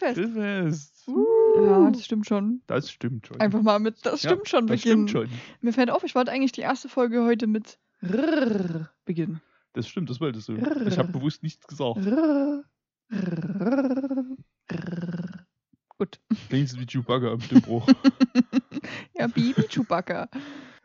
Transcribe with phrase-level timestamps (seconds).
[0.00, 0.34] Grillfest.
[0.34, 1.06] Grillfest.
[1.56, 2.62] Ja, das stimmt schon.
[2.66, 3.40] Das stimmt schon.
[3.40, 5.08] Einfach mal mit, das Ja, stimmt schon das beginnen.
[5.08, 5.38] stimmt schon.
[5.60, 9.40] Mir fällt auf, ich wollte eigentlich die erste Folge heute mit Rrrr beginnen.
[9.72, 10.54] Das stimmt, das wolltest du.
[10.56, 11.98] Ich habe bewusst nichts gesagt.
[11.98, 12.64] Rrrr,
[13.12, 14.36] rrrr.
[15.98, 16.18] Gut.
[16.48, 17.86] Klingst wie Chewbacca am Stimmbruch.
[19.14, 20.30] Ja, Bibi Chewbacca.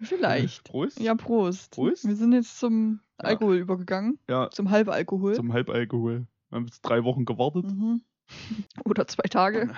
[0.01, 0.65] Vielleicht.
[0.65, 0.99] Prost.
[0.99, 1.71] Ja, Prost.
[1.71, 2.05] Prost.
[2.05, 3.29] Wir sind jetzt zum Ja.
[3.29, 4.19] Alkohol übergegangen.
[4.27, 5.35] Ja, Zum Halbalkohol.
[5.35, 6.27] zum Halbalkohol.
[6.49, 7.63] Wir haben jetzt drei Wochen gewartet.
[7.65, 8.01] Mhm.
[8.83, 9.69] Oder zwei Tage.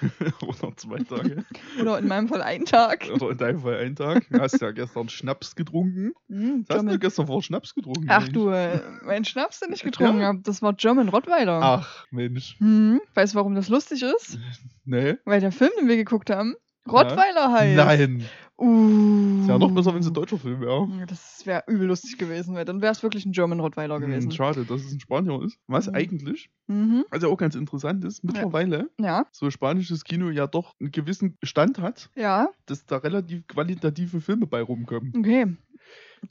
[0.42, 1.44] Oder zwei Tage.
[1.80, 3.08] Oder in meinem Fall einen Tag.
[3.12, 4.26] Oder in deinem Fall einen Tag.
[4.30, 6.12] Du hast ja gestern Schnaps getrunken.
[6.28, 8.06] Was hast du gestern vor Schnaps getrunken?
[8.08, 8.32] Ach eigentlich?
[8.32, 10.28] du, äh, mein Schnaps, den ich getrunken Ja.
[10.28, 11.60] habe, das war German Rottweiler.
[11.62, 12.56] Ach, Mensch.
[12.58, 14.38] Hm, weißt du, warum das lustig ist?
[14.84, 15.16] Nee.
[15.24, 16.54] Weil der Film, den wir geguckt haben,
[16.88, 17.76] Rottweiler heißt.
[17.76, 18.24] Nein.
[18.56, 19.40] Uh.
[19.40, 20.86] Ist ja noch besser, wenn es ein deutscher Film wäre.
[21.06, 24.28] Das wäre übel lustig gewesen, weil dann wäre es wirklich ein German Rottweiler gewesen.
[24.30, 25.58] Hm, schade, dass es ein Spanier ist.
[25.66, 25.94] Was Mhm.
[25.94, 27.04] eigentlich, Mhm.
[27.18, 31.78] ja auch ganz interessant ist, mittlerweile Ja, so spanisches Kino ja doch einen gewissen Stand
[31.78, 35.14] hat, ja, dass da relativ qualitative Filme bei rumkommen.
[35.16, 35.56] okay.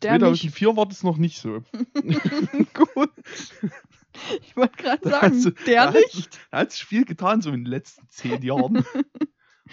[0.04, 0.22] Der nicht.
[0.22, 1.64] 2004 war das noch nicht so.
[2.76, 3.10] Gut.
[4.44, 6.16] Ich wollte gerade Da sagen, du- der da nicht.
[6.16, 8.84] Hat, da hat sich viel getan, so in den letzten zehn Jahren.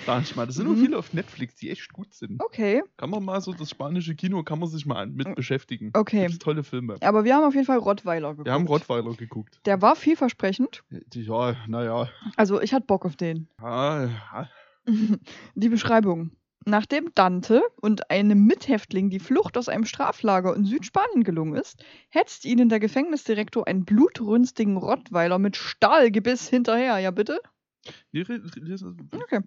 [0.04, 0.76] Sag ich mal, das sind Mhm.
[0.76, 2.42] viele auf Netflix, die echt gut sind.
[2.42, 5.86] Okay, Kann man mal so, das spanische Kino kann man sich mal mit beschäftigen.
[5.88, 5.98] Mm.
[5.98, 6.22] Okay.
[6.26, 6.96] Gibt's tolle Filme.
[7.00, 8.46] aber wir haben auf jeden Fall Rottweiler geguckt.
[8.46, 9.60] Wir haben Rottweiler geguckt.
[9.64, 10.82] Der war vielversprechend.
[11.14, 12.08] Ja, naja.
[12.36, 13.48] Also ich hatte Bock auf den.
[13.60, 14.48] Ja, ja.
[15.54, 16.32] Die Beschreibung.
[16.68, 22.44] Nachdem Dante und einem Mithäftling die Flucht aus einem Straflager in Südspanien gelungen ist, hetzt
[22.44, 26.98] ihnen der Gefängnisdirektor einen blutrünstigen Rottweiler mit Stahlgebiss hinterher.
[26.98, 27.40] Ja, bitte?
[28.12, 29.40] Okay.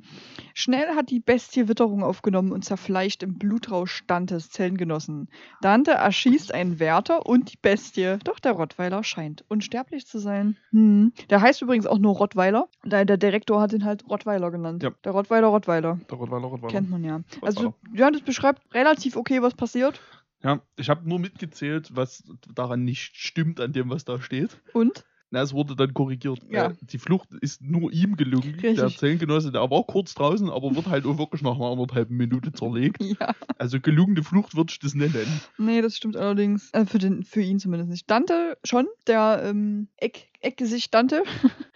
[0.54, 5.30] Schnell hat die Bestie Witterung aufgenommen und zerfleischt im Blutrausch Dantes Zellengenossen.
[5.62, 10.58] Dante erschießt einen Wärter und die Bestie, doch der Rottweiler scheint unsterblich zu sein.
[10.72, 11.14] Hm.
[11.30, 14.84] Der heißt übrigens auch nur Rottweiler, da der Direktor hat ihn halt Rottweiler genannt.
[14.84, 14.92] Ja.
[15.04, 16.00] Der Rottweiler Rottweiler.
[16.10, 16.72] Der Rottweiler, Rottweiler.
[16.72, 17.22] Kennt man ja.
[17.42, 20.02] Also, ja, das beschreibt relativ okay, was passiert.
[20.42, 22.24] Ja, ich habe nur mitgezählt, was
[22.54, 24.62] daran nicht stimmt, an dem, was da steht.
[24.74, 25.06] Und?
[25.32, 26.40] Na, es wurde dann korrigiert.
[26.50, 26.68] Ja.
[26.72, 28.58] Äh, Die Flucht ist nur ihm gelungen.
[28.62, 28.98] Der Richtig.
[28.98, 32.98] Zellengenosse, der war kurz draußen, aber wird halt auch wirklich nach einer anderthalben Minute zerlegt.
[33.20, 33.34] Ja.
[33.58, 35.42] Also gelungene Flucht würde ich das nennen.
[35.58, 36.70] Nee, das stimmt allerdings.
[36.74, 38.10] Äh, für, den, für ihn zumindest nicht.
[38.10, 41.24] Dante schon, der ähm, Eck, Eckgesicht Dante,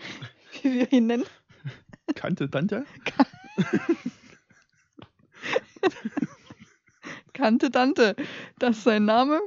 [0.62, 1.24] wie wir ihn nennen.
[2.16, 2.86] Kante Tante?
[7.34, 8.16] Kannte Dante.
[8.60, 9.42] Das ist sein Name.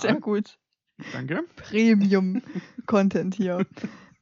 [0.00, 0.58] Sehr gut.
[1.12, 1.44] Danke.
[1.56, 3.66] Premium-Content hier.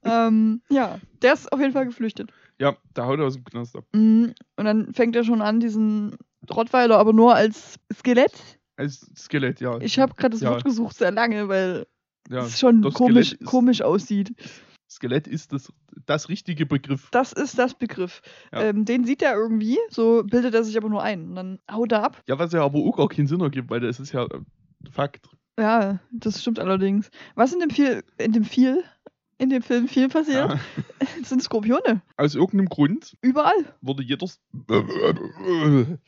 [0.05, 2.31] ähm, ja, der ist auf jeden Fall geflüchtet.
[2.59, 3.85] Ja, der haut aus dem Knast ab.
[3.93, 4.35] Mhm.
[4.57, 6.17] Und dann fängt er schon an, diesen
[6.51, 8.33] Rottweiler aber nur als Skelett.
[8.77, 9.79] Als Skelett, ja.
[9.81, 10.51] Ich habe gerade das Ja.
[10.51, 11.87] Wort gesucht sehr lange, weil
[12.29, 12.45] ja.
[12.45, 14.35] es schon komisch, ist- komisch aussieht.
[14.91, 15.73] Skelett ist das,
[16.05, 17.09] das richtige Begriff.
[17.13, 18.23] Das ist das Begriff.
[18.53, 18.63] Ja.
[18.65, 21.29] Ähm, den sieht er irgendwie, so bildet er sich aber nur ein.
[21.29, 22.21] Und dann haut er ab.
[22.27, 24.41] Ja, was ja aber auch gar keinen Sinn ergibt, weil das ist ja äh,
[24.91, 25.29] Fakt.
[25.61, 27.11] Ja, das stimmt allerdings.
[27.35, 28.83] Was in dem viel, in dem viel,
[29.39, 30.61] in dem Film viel passiert, Ja.
[31.25, 32.01] sind Skorpione.
[32.17, 33.75] Aus irgendeinem Grund Überall.
[33.83, 34.27] wurde jeder.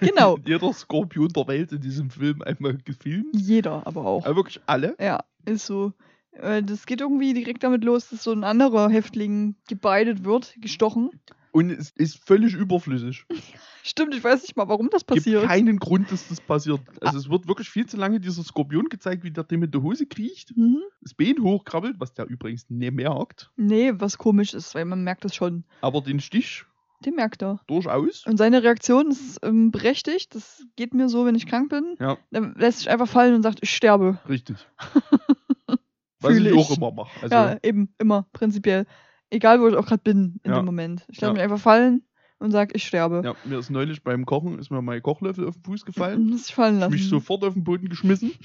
[0.00, 0.38] Genau.
[0.44, 3.34] Jeder Skorpion der Welt in diesem Film einmal gefilmt.
[3.34, 4.24] Jeder aber auch.
[4.24, 4.96] Aber wirklich alle.
[5.00, 5.92] Ja, ist so.
[6.32, 11.10] Äh, Das geht irgendwie direkt damit los, dass so ein anderer Häftling gebeidet wird, gestochen.
[11.56, 13.24] Und es ist völlig überflüssig.
[13.82, 15.44] Stimmt, ich weiß nicht mal, warum das Es gibt passiert.
[15.44, 16.80] keinen Grund, dass das passiert.
[17.00, 19.78] Also es wird wirklich viel zu lange dieser Skorpion gezeigt, wie der dem in die
[19.78, 20.82] Hose kriecht, Mhm.
[21.00, 25.24] das Bein hochkrabbelt, was der übrigens nicht merkt, Nee, was komisch ist, weil man merkt
[25.24, 25.64] das schon.
[25.80, 26.64] aber den Stich
[27.04, 27.60] Den merkt er.
[27.68, 28.26] durchaus.
[28.26, 30.34] Und seine Reaktion ist ähm, berechtigt.
[30.34, 31.94] Das geht mir so, wenn ich krank bin.
[32.00, 32.18] Ja.
[32.32, 34.18] Dann lässt sich einfach fallen und sagt, ich sterbe.
[34.28, 34.56] Richtig.
[36.20, 36.76] Was Fühle ich auch ich.
[36.76, 37.10] immer mache.
[37.22, 38.86] Also, ja, eben, immer, prinzipiell.
[39.30, 40.58] Egal, wo ich auch gerade bin in Ja.
[40.60, 41.04] dem Moment.
[41.08, 41.32] Ich lasse Ja.
[41.34, 42.02] mich einfach fallen
[42.38, 43.22] und sage, ich sterbe.
[43.24, 46.32] ja, mir ist neulich beim Kochen, ist mir mein Kochlöffel auf den Fuß gefallen.
[46.48, 46.92] Ich fallen Ich lassen.
[46.92, 48.32] mich sofort auf den Boden geschmissen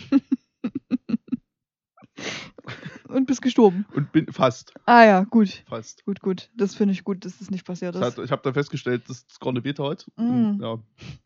[3.12, 3.86] und bist gestorben.
[3.94, 5.64] und bin fast, Ah ja, gut.
[5.68, 6.04] fast.
[6.06, 6.50] Gut, gut.
[6.56, 8.18] Das finde ich gut, dass das nicht passiert Das ist.
[8.18, 10.06] hat, ich habe dann festgestellt, dass es gar nicht weh tat.
[10.18, 10.22] Mm.
[10.30, 10.78] Und, ja,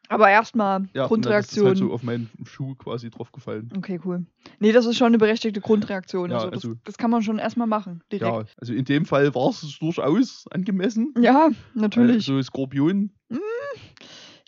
[0.09, 1.63] Aber erstmal ja, und dann ist Grundreaktion.
[1.65, 3.71] es halt so auf meinen Schuh quasi drauf gefallen.
[3.77, 4.25] Okay, cool.
[4.59, 6.29] Nee, das ist schon eine berechtigte Grundreaktion.
[6.31, 8.01] Ja, also, das, also- das kann man schon erstmal machen.
[8.11, 8.31] Direkt.
[8.31, 11.13] Ja, also in dem Fall war es durchaus angemessen.
[11.19, 12.27] Ja, natürlich.
[12.29, 13.11] Also Skorpion,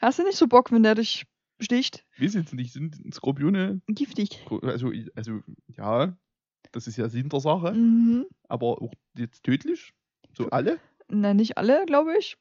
[0.01, 1.25] Hast du nicht so Bock, wenn der dich
[1.59, 2.05] sticht?
[2.19, 4.45] weiß jetzt nicht, sind Skorpione, Giftig.
[4.61, 5.39] also, also
[5.75, 6.15] ja,
[6.71, 8.25] das ist ja Sinn der Sache, Mhm.
[8.47, 9.93] aber auch jetzt tödlich?
[10.35, 10.79] So alle?
[11.09, 12.37] Na, nicht alle, glaube ich.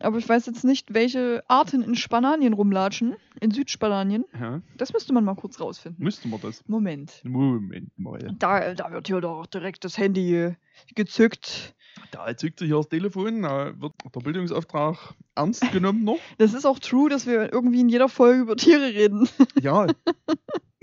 [0.00, 3.14] Aber ich weiß jetzt nicht, welche Arten in Spanien rumlatschen.
[3.40, 4.24] In Südspanien.
[4.32, 6.02] Ja, Das müsste man mal kurz rausfinden.
[6.02, 6.66] müssten wir das.
[6.66, 7.20] Moment.
[7.24, 8.18] Moment mal.
[8.38, 10.54] Da, da wird hier doch direkt das Handy
[10.94, 11.74] gezückt.
[12.10, 16.18] Da zückt sich hier das Telefon, da wird der Bildungsauftrag ernst genommen noch.
[16.38, 19.28] Das ist auch true, dass wir irgendwie in jeder Folge über Tiere reden.
[19.60, 19.86] Ja.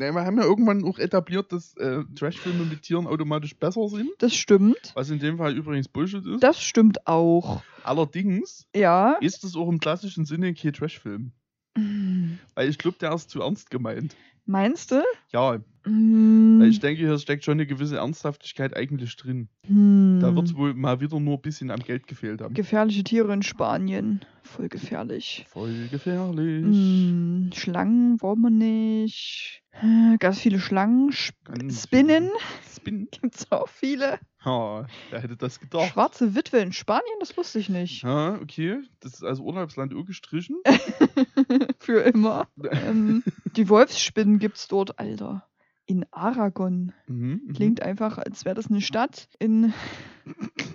[0.01, 4.09] Ja, wir haben ja irgendwann auch etabliert, dass äh, Trashfilme mit Tieren automatisch besser sind.
[4.19, 4.93] Das stimmt.
[4.95, 6.41] Was in dem Fall übrigens Bullshit ist.
[6.41, 7.61] Das stimmt auch.
[7.83, 9.15] Allerdings Ja.
[9.19, 11.33] ist es auch im klassischen Sinne kein Trashfilm.
[11.75, 14.15] Weil ich glaube, der ist zu ernst gemeint.
[14.49, 15.03] Meinst du?
[15.31, 19.47] Ja, weil ich denke, hier steckt schon eine gewisse Ernsthaftigkeit eigentlich drin.
[19.67, 20.17] Hm.
[20.19, 22.55] Da wird es wohl mal wieder nur ein bisschen am Geld gefehlt haben.
[22.55, 24.21] Gefährliche Tiere in Spanien.
[24.55, 25.45] Voll gefährlich.
[25.49, 26.65] Voll gefährlich.
[26.65, 29.61] Hm, Schlangen wollen wir nicht.
[29.71, 31.09] Äh, Ganz viele Schlangen.
[31.13, 32.29] Sp Ganz Spinnen
[32.75, 33.07] Spinnen?
[33.11, 34.19] gibt's auch viele.
[34.43, 35.91] Ha, wer hätte das gedacht?
[35.91, 38.03] Schwarze Witwe in Spanien, das wusste ich nicht.
[38.03, 38.81] Ja, okay.
[39.01, 40.57] Das ist als Urlaubsland gestrichen.
[41.79, 42.47] Für immer.
[42.71, 43.23] Ähm,
[43.55, 45.47] die Wolfsspinnen gibt's dort, Alter.
[45.85, 46.93] In Aragon.
[47.07, 47.53] Mhm, mhm.
[47.53, 49.73] Klingt einfach, als wäre das eine Stadt in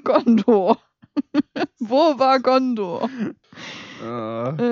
[0.02, 0.78] Gondor.
[1.78, 3.08] Wo war Gondor?
[4.02, 4.06] Äh,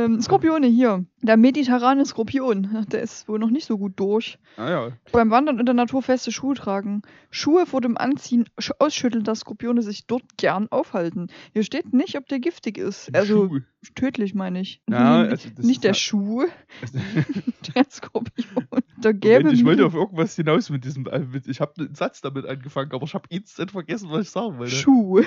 [0.05, 1.05] Ähm, Skorpione hier.
[1.23, 2.85] Der mediterrane Skorpion.
[2.91, 4.39] Der ist wohl noch nicht so gut durch.
[4.57, 4.89] ah ja.
[5.13, 7.03] Beim Wandern in der Natur feste Schuhe tragen.
[7.31, 11.29] Schuhe vor dem Anziehen sch- ausschütteln, dass Skorpione sich dort gern aufhalten.
[11.53, 13.15] Hier steht nicht, ob der giftig ist.
[13.15, 13.61] Also Schuh.
[13.95, 14.83] tödlich meine ich.
[14.91, 16.47] Ja, also nicht der Schuh,
[16.81, 16.99] Also,
[17.77, 18.67] der Skorpion.
[18.99, 19.45] Der gelbe.
[19.45, 21.07] Moment, ich wollte auf irgendwas hinaus mit diesem.
[21.07, 24.31] äh, Mit, ich habe einen Satz damit angefangen, aber ich habe instant vergessen, was ich
[24.31, 24.73] sagen wollte.
[24.75, 25.23] Schuh.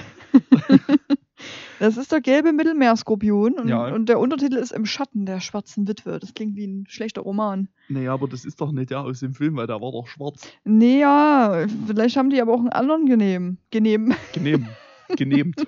[1.80, 3.94] Das ist der gelbe Mittelmeerskorpion und, Ja.
[3.94, 6.20] und der Untertitel ist Im Schatten der schwarzen Witwe.
[6.20, 7.70] Das klingt wie ein schlechter Roman.
[7.90, 10.48] Naja, aber das ist doch nicht der aus dem Film, weil der war doch schwarz.
[10.64, 13.58] Nee, ja, vielleicht haben die aber auch einen anderen genehm.
[13.72, 14.14] Genehm.
[14.34, 14.68] Genehm.
[15.18, 15.60] Genehmt.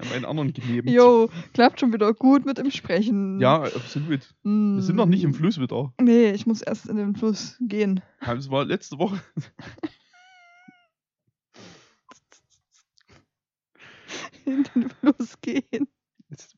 [0.00, 0.88] haben einen anderen genehmt.
[0.88, 3.38] Jo, klappt schon wieder gut mit dem Sprechen.
[3.38, 4.20] Ja, absolut.
[4.42, 4.76] Mm.
[4.76, 5.92] Wir sind noch nicht im Fluss wieder.
[6.00, 8.00] Nee, ich muss erst in den Fluss gehen.
[8.24, 9.20] Das war letzte Woche.
[14.44, 15.88] In den Fluss gehen.
[16.30, 16.56] Jetzt,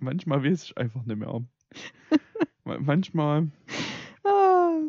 [0.00, 1.42] manchmal weiß ich einfach nicht mehr.
[2.64, 3.48] Ma- manchmal
[4.24, 4.80] Ah,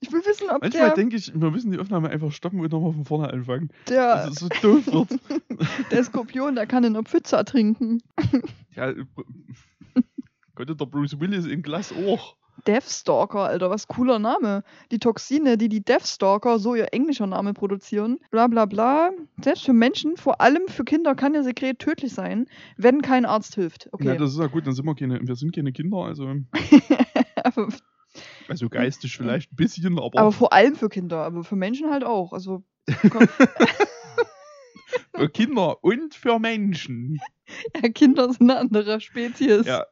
[0.00, 2.72] ich will wissen, ob manchmal der, denke ich, wir müssen die Aufnahme einfach stoppen und
[2.72, 3.68] nochmal von vorne anfangen.
[3.88, 5.20] der, Dass es so doof wird.
[5.92, 8.02] der Skorpion, der kann in einer Pfütze ertrinken.
[8.74, 9.04] Ja, äh,
[10.56, 12.36] könnte der Bruce Willis in Glas auch.
[12.66, 14.62] Deathstalker, Alter, was cooler Name.
[14.90, 19.10] Die Toxine, die die Deathstalker, so ihr englischer Name produzieren, bla bla bla.
[19.42, 22.46] Selbst für Menschen, vor allem für Kinder, kann ihr Sekret tödlich sein,
[22.76, 23.84] wenn kein Arzt hilft.
[23.86, 24.16] Ja, Okay.
[24.18, 26.34] das ist ja gut, dann sind wir keine, wir sind keine Kinder, also,
[28.48, 32.04] also geistig vielleicht ein bisschen, aber, aber vor allem für Kinder, aber für Menschen halt
[32.04, 32.32] auch.
[32.32, 32.62] Also
[35.14, 37.20] für Kinder und für Menschen.
[37.82, 39.66] ja, Kinder sind eine andere Spezies.
[39.66, 39.84] Ja,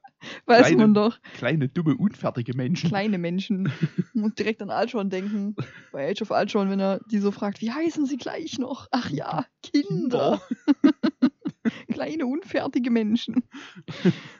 [0.47, 1.19] Weiß kleine- man doch.
[1.37, 2.88] kleine, dumme, unfertige Menschen.
[2.88, 3.70] Kleine Menschen.
[4.15, 5.55] Muss direkt an Alshon denken.
[5.93, 8.88] Bei Age of Alshon, wenn er die so fragt, wie heißen sie gleich noch?
[8.91, 10.41] Ach ja, Kinder.
[11.93, 13.44] Kleine, unfertige Menschen.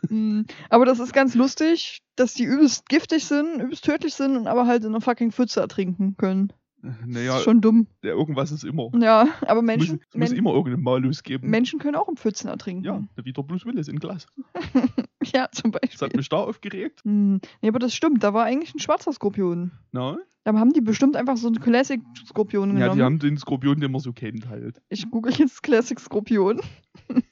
[0.09, 4.47] Mm, aber das ist ganz lustig, dass die übelst giftig sind, übelst tödlich sind und
[4.47, 6.53] aber halt in einer fucking Pfütze ertrinken können.
[6.81, 7.87] Das Naja, ist schon dumm.
[8.03, 8.91] der, irgendwas ist immer.
[9.01, 11.51] Ja, aber Es muss, Menschen, es muss immer irgendeinen Malus geben.
[11.51, 12.85] Menschen können auch in Pfützen ertrinken.
[12.85, 14.27] ja, wie der Bruce Willis in Glas.
[15.25, 16.17] ja zum Das hat Beispiel.
[16.19, 17.01] mich da aufgeregt.
[17.05, 19.73] Hm, nee, aber das stimmt, da war eigentlich ein schwarzer Skorpion.
[19.93, 20.19] Na?
[20.45, 22.97] Da haben die bestimmt einfach so einen Classic-Skorpion Ja, genommen.
[22.99, 24.81] die haben den Skorpion, den man so kennt halt.
[24.89, 26.61] ich google jetzt Classic-Skorpion.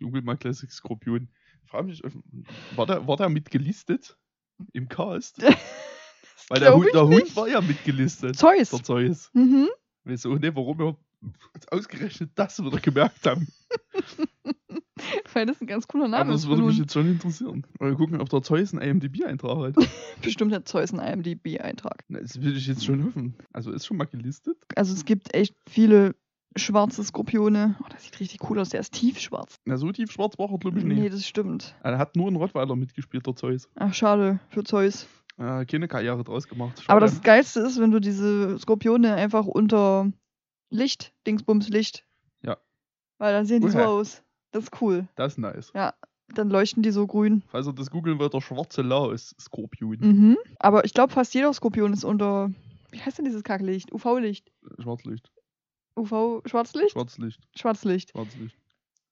[0.00, 1.28] Google mal Classic Skorpion.
[1.66, 2.10] Frag mich, äh,
[2.74, 4.16] war der, war der mitgelistet
[4.72, 5.42] im Cast?
[6.48, 8.36] Weil der, Hund, der Hund war ja mitgelistet.
[8.36, 8.70] Zeus.
[8.70, 9.30] Der Zeus.
[9.34, 9.68] Mhm.
[10.04, 10.96] Wieso nicht, warum wir
[11.70, 13.46] ausgerechnet das wieder gemerkt haben.
[15.32, 16.42] Weil das ein ganz cooler Name Aber ist.
[16.42, 17.66] das würde mich jetzt schon interessieren.
[17.78, 19.88] Mal gucken, ob der Zeus einen IMDb-Eintrag hat.
[20.22, 22.04] Bestimmt hat Zeus einen IMDb-Eintrag.
[22.08, 23.34] Das würde ich jetzt schon hoffen.
[23.52, 24.56] Also ist schon mal gelistet.
[24.76, 26.14] Also es gibt echt viele
[26.56, 27.76] schwarze Skorpione.
[27.80, 28.70] Oh, das sieht richtig cool aus.
[28.70, 29.56] Der ist tiefschwarz.
[29.64, 31.12] Na, so tief schwarz war er, glaube ich, Nee, nicht.
[31.14, 31.74] das stimmt.
[31.82, 33.68] Er hat nur einen Rottweiler mitgespielt, der Zeus.
[33.76, 35.06] Ach, schade für Zeus.
[35.40, 36.78] Äh, keine Karriere draus gemacht.
[36.78, 36.90] Schade.
[36.90, 40.12] Aber das Geilste ist, wenn du diese Skorpione einfach unter
[40.68, 42.04] Licht, Dingsbums Licht.
[42.42, 42.58] Ja.
[43.18, 43.86] Weil dann sehen die so Uha.
[43.86, 44.22] aus.
[44.52, 45.08] Das ist cool.
[45.16, 45.72] das ist nice.
[46.32, 47.42] Dann leuchten die so grün.
[47.48, 49.98] Falls ihr das googeln wollt, der schwarze Laus Skorpion.
[50.00, 50.38] Mhm.
[50.58, 52.52] Aber ich glaube, fast jeder Skorpion ist unter.
[52.90, 53.92] Wie heißt denn dieses Kacklicht?
[53.92, 54.52] UV-Licht.
[54.78, 55.30] Schwarzlicht.
[55.96, 56.92] UV, Schwarzlicht?
[56.92, 57.40] Schwarzlicht.
[57.56, 58.10] Schwarzlicht.
[58.10, 58.56] Schwarzlicht.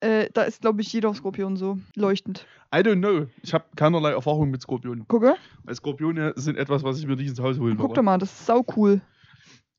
[0.00, 2.46] Äh, da ist, glaube ich, jeder Skorpion so leuchtend.
[2.72, 3.26] I don't know.
[3.42, 5.08] Ich habe keinerlei Erfahrung mit Skorpionen.
[5.08, 5.34] Gucke.
[5.64, 7.94] Weil Skorpione sind etwas, was ich mir nicht ins Haus holen Guck würde.
[7.94, 9.00] doch mal, das ist sau cool.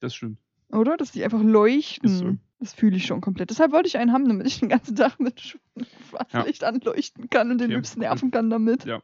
[0.02, 0.38] Das stimmt.
[0.72, 0.98] Oder?
[0.98, 2.10] Dass die einfach leuchten.
[2.10, 2.36] Ist so.
[2.60, 3.50] Das fühle ich schon komplett.
[3.50, 5.40] Deshalb wollte ich einen haben, damit ich den ganzen Tag mit
[6.10, 7.78] Schwarzlicht anleuchten kann und den Ja.
[7.78, 8.84] Lübs nerven kann damit.
[8.86, 9.02] Ja.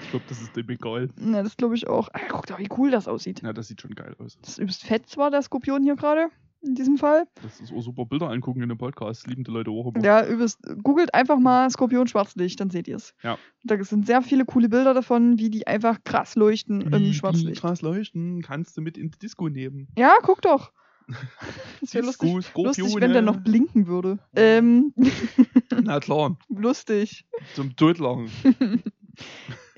[0.00, 1.10] Ich glaube, das ist dem egal.
[1.20, 2.08] Ja, das glaube ich auch.
[2.12, 3.42] Ah, guck doch, wie cool das aussieht.
[3.42, 4.38] Ja, das sieht schon geil aus.
[4.40, 6.28] Das ist übelst fett zwar, der Skorpion hier gerade.
[6.64, 7.26] In diesem Fall.
[7.42, 9.26] Das ist auch super Bilder angucken in dem Podcast.
[9.26, 10.04] Lieben die Leute auch immer.
[10.04, 10.60] Ja, übelst.
[10.82, 13.14] Googelt einfach mal Skorpion Schwarzlicht, dann seht ihr es.
[13.22, 13.36] Ja.
[13.64, 17.14] Da sind sehr viele coole Bilder davon, wie die einfach krass leuchten Wie im die
[17.14, 17.60] Schwarzlicht.
[17.60, 19.88] krass leuchten, kannst du mit in die Disco nehmen.
[19.96, 20.72] Ja, guck doch.
[21.80, 24.20] Das wäre lustig, lustig, wenn der noch blinken würde.
[24.36, 24.94] Ähm,
[25.82, 27.26] Na klar, lustig.
[27.54, 28.30] zum Totlachen.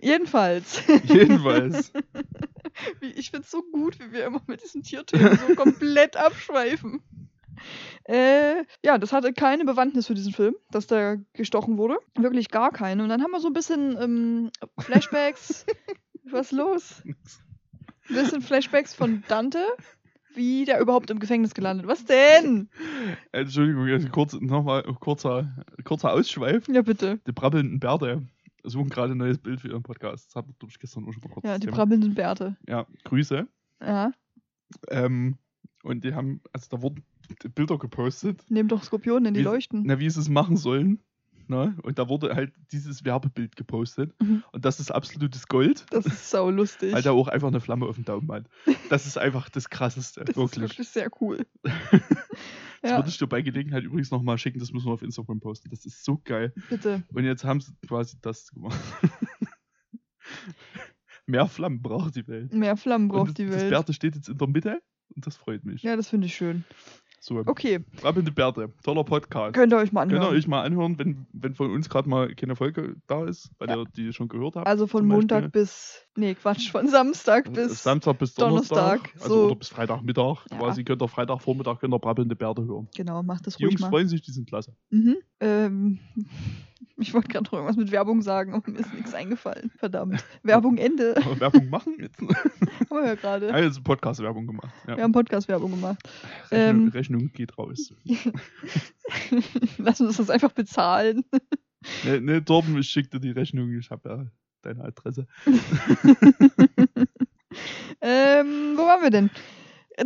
[0.03, 0.83] Jedenfalls.
[1.05, 1.93] Jedenfalls.
[3.01, 7.03] Ich find's so gut, wie wir immer mit diesen Tierthemen so komplett abschweifen.
[8.05, 11.97] Äh, ja, das hatte keine Bewandtnis für diesen Film, dass der gestochen wurde.
[12.17, 13.03] Wirklich gar keine.
[13.03, 15.67] Und dann haben wir so ein bisschen ähm, Flashbacks.
[16.31, 17.03] Was ist los?
[17.05, 19.65] Ein bisschen Flashbacks von Dante,
[20.35, 21.87] wie der überhaupt im Gefängnis gelandet.
[21.87, 22.69] Was denn?
[23.33, 25.55] Entschuldigung, jetzt kurz, nochmal kurzer,
[25.85, 26.67] kurzer Ausschweif.
[26.69, 27.21] Ja, bitte.
[27.27, 28.23] Die brabbelnden Bärte
[28.65, 30.27] suchen gerade ein neues Bild für ihren Podcast.
[30.27, 31.45] Das glaube ich, gestern auch schon mal kurz.
[31.45, 31.77] Ja, die Thema.
[31.77, 32.57] brabbelnden Bärte.
[32.69, 33.47] ja, Grüße.
[33.81, 34.13] Ja,
[34.89, 35.37] Ähm,
[35.83, 37.05] und die haben, also da wurden
[37.55, 39.83] Bilder gepostet, nehmen doch Skorpionen, die Wie- leuchten.
[39.87, 41.01] na, wie sie es machen sollen.
[41.47, 41.77] Ne?
[41.83, 44.15] Und da wurde halt dieses Werbebild gepostet.
[44.19, 44.43] Mhm.
[44.53, 46.95] Und das ist absolutes Gold, Das ist sau lustig.
[46.95, 48.47] weil da auch einfach eine Flamme auf dem Daumen hat.
[48.89, 50.71] Das ist einfach das Krasseste, das ist wirklich.
[50.71, 51.45] wirklich sehr cool.
[52.85, 55.41] Das ja, würde ich dir bei Gelegenheit übrigens nochmal schicken, das müssen wir auf Instagram
[55.41, 55.71] posten.
[55.71, 56.53] Das ist so geil.
[56.69, 57.03] bitte.
[57.15, 58.79] Und jetzt haben sie quasi das gemacht.
[61.27, 62.53] Mehr Flammen braucht die Welt.
[62.53, 63.71] Mehr Flammen braucht das, die das Welt.
[63.71, 64.83] Bärte steht jetzt in der Mitte
[65.17, 65.83] und das freut mich.
[65.83, 66.65] Ja, das finde ich schön.
[67.27, 69.55] So, Okay, Brabbelnde Bärte, toller Podcast.
[69.55, 70.37] könnt ihr euch mal Könnt ihr anhören.
[70.37, 73.77] euch mal anhören, wenn, wenn von uns gerade mal keine Folge da ist, weil Ja.
[73.79, 74.67] ihr die schon gehört habt.
[74.67, 75.63] Also von Montag Beispiel.
[75.63, 76.03] bis.
[76.17, 77.83] Nee, Quatsch, von Samstag bis.
[77.83, 79.05] Samstag bis Donnerstag.
[79.05, 79.47] Donnerstag, also so.
[79.47, 80.45] oder bis Freitagmittag.
[80.51, 80.59] Ja.
[80.59, 82.89] Quasi könnt ihr Freitagvormittag könnt ihr brabbelnde Bärte hören.
[82.95, 83.89] Genau, macht das Die ruhig Jungs mal.
[83.89, 84.77] freuen sich, die sind klasse.
[84.91, 85.17] Mhm.
[85.41, 85.99] Ähm,
[86.99, 89.71] ich wollte gerade noch irgendwas mit Werbung sagen, aber mir ist nichts eingefallen.
[89.77, 90.25] Verdammt.
[90.43, 91.17] Werbung Ende.
[91.17, 92.21] Aber Werbung machen jetzt.
[92.21, 92.37] Haben
[92.91, 93.49] wir ja gerade.
[93.49, 94.73] jetzt Podcast-Werbung gemacht.
[94.87, 94.97] Ja.
[94.97, 95.99] Wir haben Podcast-Werbung gemacht.
[96.51, 97.93] Rechnung, ähm, Rechnung geht raus.
[99.79, 101.25] Lass uns das einfach bezahlen.
[102.05, 104.27] Ne, ne, Torben, ich schick dir die Rechnung, ich habe ja
[104.63, 105.27] deine Adresse.
[108.01, 109.31] ähm, wo waren wir denn?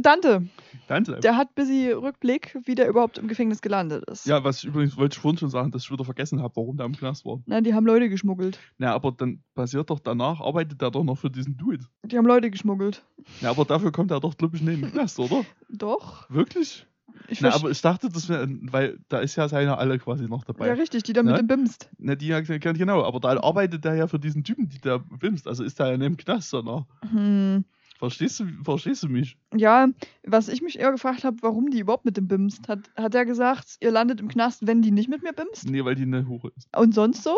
[0.01, 0.49] Dante,
[0.89, 1.21] Danke.
[1.21, 4.27] der hat busy Rückblick, wie der überhaupt im Gefängnis gelandet ist.
[4.27, 6.77] Ja, was ich übrigens wollte ich vorhin schon sagen, dass ich wieder vergessen habe, warum
[6.77, 7.41] der im Knast war.
[7.47, 8.59] Na, die haben Leute geschmuggelt.
[8.79, 11.85] Na, aber dann passiert doch danach, arbeitet er doch noch für diesen Dude.
[12.05, 13.05] Die haben Leute geschmuggelt.
[13.41, 15.45] Ja, aber dafür kommt er doch, glaube ich, nicht in den Knast, oder?
[15.69, 16.29] Doch.
[16.31, 16.87] Wirklich?
[17.29, 20.45] Ich Na, aber ich dachte, das wäre, weil da ist ja seine alle quasi noch
[20.45, 20.69] dabei.
[20.69, 21.39] ja, richtig, die da mit Ne?
[21.39, 21.91] dem Bimst.
[21.99, 25.49] Na, die ja, genau, aber da arbeitet er ja für diesen Typen, die da bimst.
[25.49, 26.85] Also ist er ja nicht im Knast, sondern.
[27.11, 27.65] Hm.
[27.99, 29.37] Verstehst du, verstehst du mich?
[29.53, 29.89] Ja,
[30.25, 32.69] was ich mich eher gefragt habe, warum die überhaupt mit dem bimst.
[32.69, 35.69] Hat, hat er gesagt, ihr landet im Knast, wenn die nicht mit mir bimst?
[35.69, 36.69] Nee, weil die eine Hure ist.
[36.77, 37.37] Und sonst so?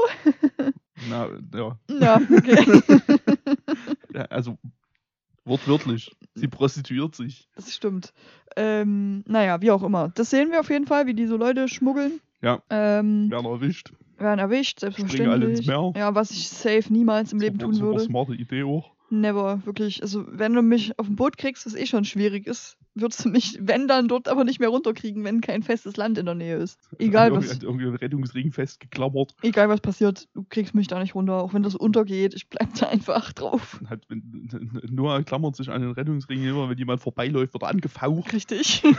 [1.08, 1.78] Na, ja.
[1.88, 2.82] Ja, okay.
[4.14, 4.58] ja also,
[5.46, 6.14] wortwörtlich.
[6.34, 7.48] Sie prostituiert sich.
[7.56, 8.12] das stimmt.
[8.54, 10.10] Ähm, naja, wie auch immer.
[10.10, 12.20] Das sehen wir auf jeden Fall, wie die so Leute schmuggeln.
[12.42, 12.62] Ja.
[12.68, 13.94] Ähm, Werden erwischt.
[14.18, 15.66] werden erwischt, Springen alle ins selbstverständlich.
[15.66, 15.92] Meer.
[15.96, 18.00] Ja, was ich safe niemals im Leben super, tun würde.
[18.00, 18.92] smarte Idee auch.
[19.12, 20.02] Never, wirklich.
[20.02, 23.28] Also, wenn du mich auf ein Boot kriegst, was eh schon schwierig ist, würdest du
[23.28, 26.56] mich, wenn dann, dort aber nicht mehr runterkriegen, wenn kein festes Land in der Nähe
[26.56, 26.78] ist.
[26.98, 29.34] Egal was, irgendein- Irgendwie ein Rettungsring festgeklammert.
[29.42, 31.42] egal was passiert, du kriegst mich da nicht runter.
[31.42, 33.80] Auch wenn das untergeht, ich bleib da einfach drauf.
[33.90, 34.48] Hat, wenn,
[34.90, 38.32] Noah klammert sich an den Rettungsring immer, wenn jemand vorbeiläuft, wird er angefaucht.
[38.32, 38.82] Richtig.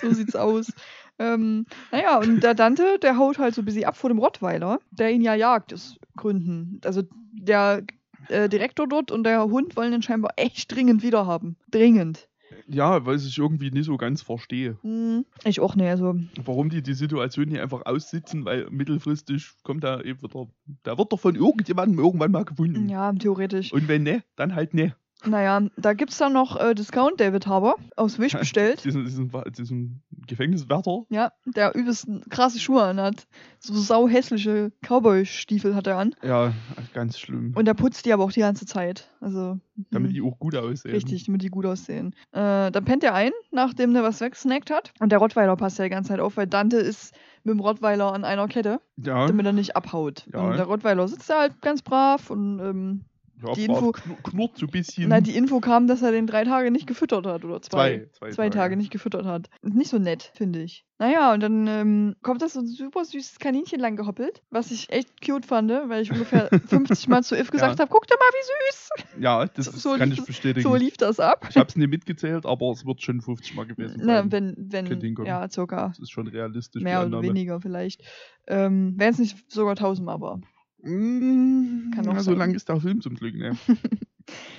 [0.00, 0.72] so sieht's aus.
[1.18, 4.80] Ähm, naja, und der Dante, der haut halt so ein bisschen ab vor dem Rottweiler,
[4.90, 6.80] der ihn ja jagt, aus Gründen.
[6.84, 7.84] Also der
[8.28, 11.56] äh, Direktor dort und der Hund wollen ihn scheinbar echt dringend wiederhaben.
[11.70, 12.28] Dringend.
[12.68, 14.78] Ja, weil ich irgendwie nicht so ganz verstehe.
[14.82, 15.88] Hm, ich auch nicht.
[15.88, 20.48] Also, Warum die die Situation hier einfach aussitzen, weil mittelfristig kommt da eben wieder.
[20.82, 22.88] Da wird doch von irgendjemandem irgendwann mal gefunden.
[22.88, 23.72] ja, theoretisch.
[23.72, 24.94] Und wenn ne, dann halt ne.
[25.24, 28.84] Naja, da gibt's dann noch äh, Discount David Haber aus Wish bestellt.
[28.84, 31.04] Diesen, diesen, diesen Gefängniswärter.
[31.08, 33.26] Ja, der übelst krasse Schuhe anhat.
[33.58, 36.14] So sau hässliche Cowboy-Stiefel hat er an.
[36.22, 36.52] Ja,
[36.92, 37.52] ganz schlimm.
[37.56, 39.10] Und er putzt die aber auch die ganze Zeit.
[39.20, 39.58] Also.
[39.90, 40.94] damit hm, die auch gut aussehen.
[40.94, 42.14] Richtig, damit die gut aussehen.
[42.32, 44.92] Äh, dann pennt er ein, nachdem er was wegsnackt hat.
[45.00, 48.12] Und der Rottweiler passt ja die ganze Zeit auf, weil Dante ist mit dem Rottweiler
[48.12, 50.26] an einer Kette, Ja, damit er nicht abhaut.
[50.32, 50.40] Ja.
[50.40, 53.04] Und der Rottweiler sitzt da halt ganz brav und ähm,
[53.44, 55.08] Ja, Die Info- knur- knurrt so ein bisschen.
[55.10, 58.08] Na, die Info kam, dass er den drei Tage nicht gefüttert hat oder zwei.
[58.12, 59.50] zwei, Zwei Tage nicht gefüttert hat.
[59.62, 60.84] Nicht so nett, finde ich.
[60.98, 64.88] Naja, und dann ähm, kommt das so ein super süßes Kaninchen lang gehoppelt, was ich
[64.88, 67.82] echt cute fand, weil ich ungefähr 50 Mal zu If gesagt Ja.
[67.82, 69.22] habe, guck doch mal, wie süß.
[69.22, 70.62] Ja, das So- ist, so kann ich es- bestätigen.
[70.66, 71.46] So lief das ab.
[71.50, 74.32] ich habe es nicht mitgezählt, aber es wird schon 50 Mal gewesen Na, sein.
[74.32, 75.88] wenn, wenn, ja, circa.
[75.88, 76.82] das ist schon realistisch.
[76.82, 78.00] Mehr oder weniger vielleicht.
[78.46, 80.40] Ähm, Wären es nicht sogar 1000 Mal, aber.
[80.86, 83.56] Mm, Kann auch ja, so lang ist der Film zum Glück, ne?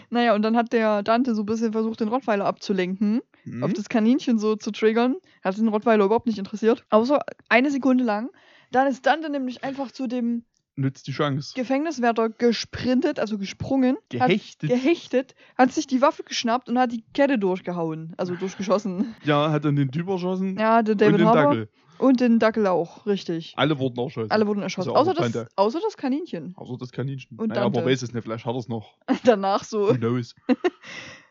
[0.09, 3.21] Naja, und dann hat der Dante so ein bisschen versucht, den Rottweiler abzulenken.
[3.43, 3.63] Hm?
[3.63, 5.15] auf das Kaninchen so zu triggern.
[5.43, 6.85] Hat den Rottweiler überhaupt nicht interessiert.
[6.89, 7.19] Außer
[7.49, 8.29] eine Sekunde lang.
[8.71, 10.43] Dann ist Dante nämlich einfach zu dem
[10.79, 11.53] Nützt die Chance.
[11.55, 14.69] Gefängniswärter gesprintet, also gesprungen, Gehechtet.
[14.69, 19.15] hat gehechtet, hat sich die Waffe geschnappt und hat die Kette durchgehauen, also durchgeschossen.
[19.23, 21.69] ja, hat dann den Typ erschossen Ja, der David und den Harbour Dackel.
[21.99, 23.53] Und den Dackel auch, richtig.
[23.57, 24.31] Alle wurden erschossen.
[24.31, 26.53] Alle wurden erschossen, Also außer, das, außer das Kaninchen.
[26.55, 27.37] Außer das Kaninchen.
[27.37, 28.97] Und naja, aber weiß es nicht, vielleicht hat er es noch.
[29.23, 29.89] Danach so.
[29.89, 30.35] Who knows?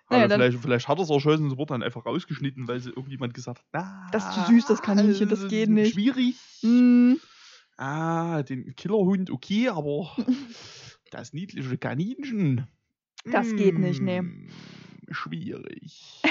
[0.08, 2.90] Naja, vielleicht, vielleicht hat er es erschossen und es wurde dann einfach rausgeschnitten, weil sie
[2.90, 5.94] irgendjemand gesagt hat, na, Das ist zu süß, das Kaninchen, das geht nicht.
[5.94, 6.36] Schwierig.
[6.60, 7.18] Hm,
[7.76, 10.08] Ah, den Killerhund okay, aber
[11.10, 12.68] das niedliche Kaninchen.
[13.24, 14.22] Das geht nicht, nee.
[14.22, 14.48] mm,
[15.10, 16.22] Schwierig.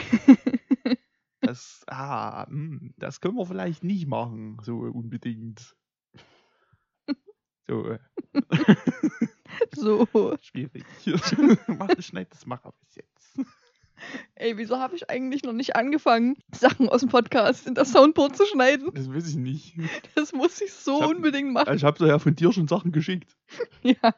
[1.45, 5.75] Das, ah, mm, das können wir vielleicht nicht machen, so unbedingt.
[7.67, 7.97] So, äh,
[9.75, 10.07] so.
[10.41, 10.85] schwierig.
[11.67, 13.39] Mach, schneid das Macher bis jetzt.
[14.35, 18.35] Ey, wieso habe ich eigentlich noch nicht angefangen, Sachen aus dem Podcast in das Soundboard
[18.37, 18.91] zu schneiden?
[18.93, 19.73] Das weiß ich nicht.
[20.13, 21.73] Das muss ich so Ich hab- unbedingt machen.
[21.73, 23.35] Ich habe ja von dir schon Sachen geschickt.
[23.81, 24.13] Ja.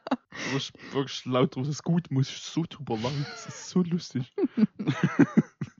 [0.50, 3.24] Wirklich, wirklich laut, das ist gut, muss ich so drüber lachen.
[3.30, 4.30] Das ist so lustig.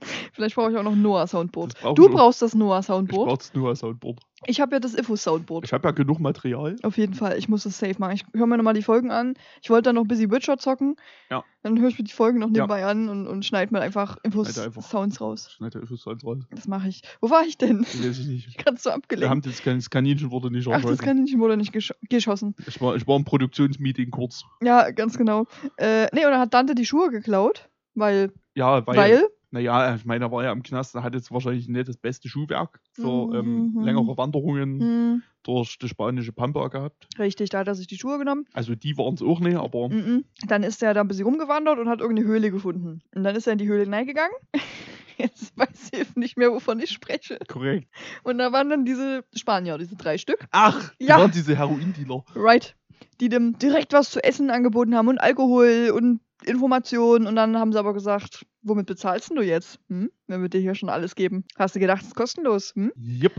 [0.33, 1.73] Vielleicht brauche ich auch noch Noah Soundboard.
[1.81, 2.13] Das Du ich auch.
[2.13, 3.27] brauchst das Noah Ich Soundboard.
[3.29, 4.19] brauch's nur als Soundboard.
[4.45, 5.65] Ich habe ja das Info Soundboard.
[5.65, 6.77] Ich habe ja genug Material.
[6.83, 7.37] Auf jeden Fall.
[7.37, 8.13] Ich muss das safe machen.
[8.15, 9.33] Ich höre mir nochmal die Folgen an.
[9.61, 10.95] Ich wollte dann noch ein bisschen Witcher zocken.
[11.29, 11.43] Ja.
[11.61, 14.63] Dann höre ich mir die Folgen noch nebenbei an und, und schneide mir einfach Schneide
[14.63, 14.81] einfach.
[14.81, 15.51] Sounds raus.
[15.51, 16.19] Schneid der Infos raus.
[16.51, 17.01] Das mache ich.
[17.19, 17.79] Wo war ich denn?
[17.81, 18.63] Das weiß ich nicht.
[18.65, 19.29] Ganz so Wir abgelenkt.
[19.29, 21.03] haben das, das Kaninchen wurde nicht Ach, das erschossen.
[21.03, 22.55] Kaninchen wurde nicht gesch geschossen.
[22.65, 24.43] Ich war, ich war im Produktionsmeeting kurz.
[24.61, 25.47] Ja, ganz genau.
[25.75, 30.05] Äh, nee, und dann hat Dante die Schuhe geklaut, weil, Ja, weil, weil, naja, ich
[30.05, 33.27] meine, er war ja im Knast, er hat jetzt wahrscheinlich nicht das beste Schuhwerk für
[33.27, 33.83] Mhm, ähm, mhm.
[33.83, 37.07] längere Wanderungen hm, durch die spanische Pampa gehabt.
[37.17, 38.45] richtig, da hat er sich die Schuhe genommen.
[38.53, 40.25] Also die waren es auch nicht, aber Mhm.
[40.47, 43.01] Dann ist er da ein bisschen rumgewandert und hat irgendeine Höhle gefunden.
[43.15, 44.35] Und dann ist er in die Höhle hineingegangen.
[45.17, 47.39] Jetzt weiß ich nicht mehr, wovon ich spreche.
[47.47, 47.89] korrekt.
[48.23, 50.47] Und da waren dann diese Spanier, diese drei Stück.
[50.51, 51.17] Ach, die Ja.
[51.17, 52.23] waren diese Heroin-Dealer.
[52.35, 52.75] Right.
[53.19, 57.27] Die dem direkt was zu essen angeboten haben und Alkohol und Informationen.
[57.27, 59.79] Und dann haben sie aber gesagt, womit bezahlst du jetzt?
[59.89, 60.11] Hm?
[60.27, 61.43] Wenn wir dir hier schon alles geben.
[61.57, 62.73] Hast du gedacht, es ist kostenlos?
[62.75, 62.91] Hm?
[62.97, 63.33] Yep.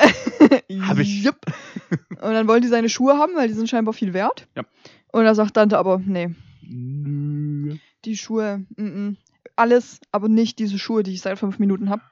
[0.80, 1.22] Hab ich.
[1.22, 1.38] Jupp.
[2.10, 4.46] Und dann wollen die seine Schuhe haben, weil die sind scheinbar viel wert.
[4.56, 4.64] Ja.
[5.12, 6.30] Und da sagt Dante aber, nee,
[6.62, 7.76] Nö.
[8.04, 9.16] die Schuhe, mm -mm.
[9.56, 12.02] alles, aber nicht diese Schuhe, die ich seit fünf Minuten habe.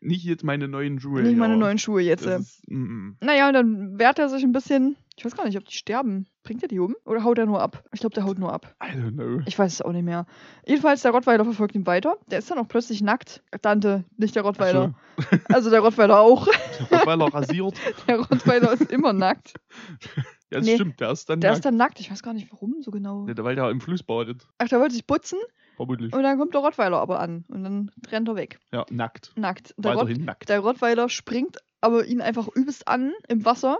[0.00, 1.22] Nicht jetzt meine neuen Schuhe.
[1.22, 1.58] Nicht meine ja.
[1.58, 2.26] neuen Schuhe jetzt.
[2.26, 2.38] äh.
[2.38, 3.12] Ist, mm.
[3.20, 4.96] Naja, und dann wehrt er sich ein bisschen.
[5.18, 6.26] Ich weiß gar nicht, ob die sterben.
[6.44, 6.94] Bringt er die um?
[7.04, 7.82] Oder haut er nur ab?
[7.92, 8.74] Ich glaube, der haut nur ab.
[8.80, 9.42] I don't know.
[9.46, 10.26] Ich weiß es auch nicht mehr.
[10.64, 12.16] Jedenfalls, der Rottweiler verfolgt ihn weiter.
[12.30, 13.42] Der ist dann auch plötzlich nackt.
[13.60, 14.94] Dante, nicht der Rottweiler.
[15.52, 16.46] Also der Rottweiler auch.
[16.90, 17.74] Der Rottweiler rasiert.
[18.06, 19.54] Der Rottweiler ist immer nackt.
[20.50, 20.98] Ja, das Nee, stimmt.
[21.00, 21.58] Der ist dann Der nackt.
[21.58, 22.00] ist dann nackt.
[22.00, 23.26] Ich weiß gar nicht, warum so genau.
[23.28, 24.46] Ja, weil der im Fluss badet.
[24.56, 25.38] Ach, der wollte sich putzen
[25.76, 26.10] Vermutlich.
[26.14, 27.44] und dann kommt der Rottweiler aber an.
[27.48, 28.58] Und dann rennt er weg.
[28.72, 29.32] Ja, nackt.
[29.36, 29.74] Nackt.
[29.76, 30.48] Der, Rott, nackt.
[30.48, 33.76] der Rottweiler springt aber ihn einfach übelst an im Wasser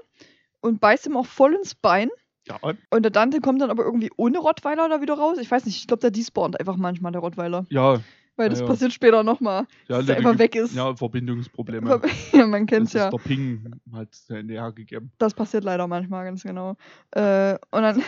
[0.61, 2.09] und beißt ihm auch voll ins Bein.
[2.49, 2.59] Ja,
[2.90, 5.37] Und der Dante kommt dann aber irgendwie ohne Rottweiler da wieder raus.
[5.38, 7.66] Ich weiß nicht, ich glaube, der despawnt einfach manchmal, der Rottweiler.
[7.68, 8.01] ja,
[8.37, 10.75] Weil das Ja, passiert später nochmal, ja, dass der einfach weg ist.
[10.75, 12.01] ja, Verbindungsprobleme.
[12.33, 13.11] Ja, man Das kennt's ist ja.
[13.11, 14.09] der Ping hat
[14.44, 15.12] näher gegeben.
[15.18, 16.77] Das passiert leider manchmal, ganz genau.
[17.11, 18.03] Äh, und dann,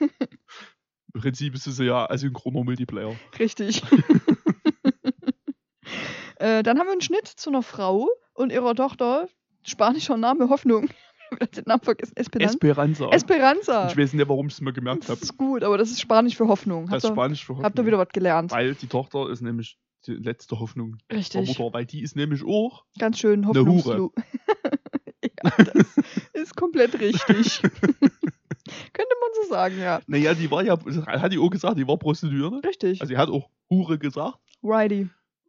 [1.14, 3.14] Im Prinzip ist es ja asynchroner Multiplayer.
[3.38, 3.82] richtig.
[6.36, 9.28] äh, dann haben wir einen Schnitt zu einer Frau und ihrer Tochter.
[9.62, 10.88] Spanischer Name Hoffnung.
[11.32, 12.16] Ich hab den Namen vergessen.
[12.16, 12.54] Esperanza.
[12.54, 13.10] Esperanza.
[13.10, 13.88] Esperanza.
[13.90, 15.20] Ich weiß nicht, warum ich es mir gemerkt Das habe.
[15.20, 16.84] ist gut, aber das ist Spanisch für Hoffnung.
[16.86, 17.86] Das Habt ist Spanisch für habt ihr Hoffnung.
[17.86, 18.50] wieder was gelernt?
[18.52, 21.48] Weil die Tochter ist nämlich die letzte Hoffnung Richtig.
[21.58, 22.84] Mutter, weil die ist nämlich auch.
[22.98, 24.10] Ganz schön Eine Hoffnungslu.
[25.44, 25.96] ja, das
[26.34, 27.60] ist komplett richtig.
[28.92, 30.00] Könnte man so sagen, ja.
[30.06, 32.66] Naja, die war ja, hat die auch gesagt, die war Prostituierte.
[32.66, 33.00] Richtig.
[33.00, 34.38] Also, sie hat auch Hure gesagt.
[34.62, 35.08] Righty.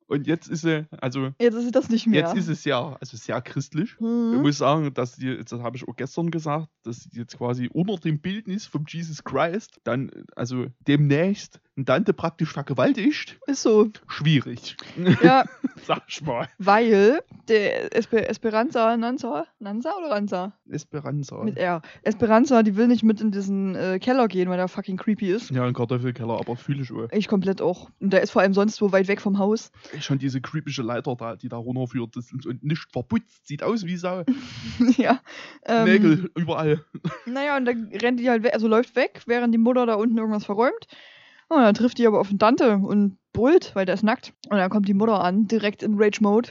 [0.10, 2.20] Und jetzt ist sie, also, Jetzt ist sie das nicht mehr.
[2.22, 3.92] jetzt ist es ja, also sehr christlich.
[3.94, 4.42] Ich Mhm.
[4.42, 7.98] muss sagen, dass die, das habe ich auch gestern gesagt, dass die jetzt quasi unter
[7.98, 13.88] dem Bildnis vom Jesus Christ dann, also demnächst Dante praktisch vergewaltigt, Ist so.
[14.10, 14.76] schwierig.
[15.24, 15.46] Ja,
[15.86, 16.50] Sag ich mal.
[16.58, 20.52] weil der Esper Esperanza Nanza, Nanza oder Ranza?
[20.70, 21.42] Esperanza.
[21.42, 21.82] Mit R.
[22.02, 25.52] Esperanza, die will nicht mit in diesen äh, Keller gehen, weil der fucking creepy ist.
[25.52, 27.08] Ja, ein Kartoffelkeller, aber fühle ich auch.
[27.14, 27.90] Ich komplett auch.
[28.02, 29.72] Und der ist vor allem sonst wo weit weg vom Haus.
[30.02, 33.86] Schon diese creepische Leiter da, die da runterführt, das ist und nicht verputzt, sieht aus
[33.86, 34.24] wie Sau.
[34.98, 35.22] ja.
[35.66, 36.86] Ähm, Nägel überall.
[37.26, 40.18] Naja, und dann rennt die halt weg, also läuft weg, während die Mutter da unten
[40.18, 40.88] irgendwas verräumt.
[41.48, 44.34] Und dann trifft die aber auf den Dante und brüllt, weil der ist nackt.
[44.50, 46.50] Und dann kommt die Mutter an, direkt in Rage-Mode.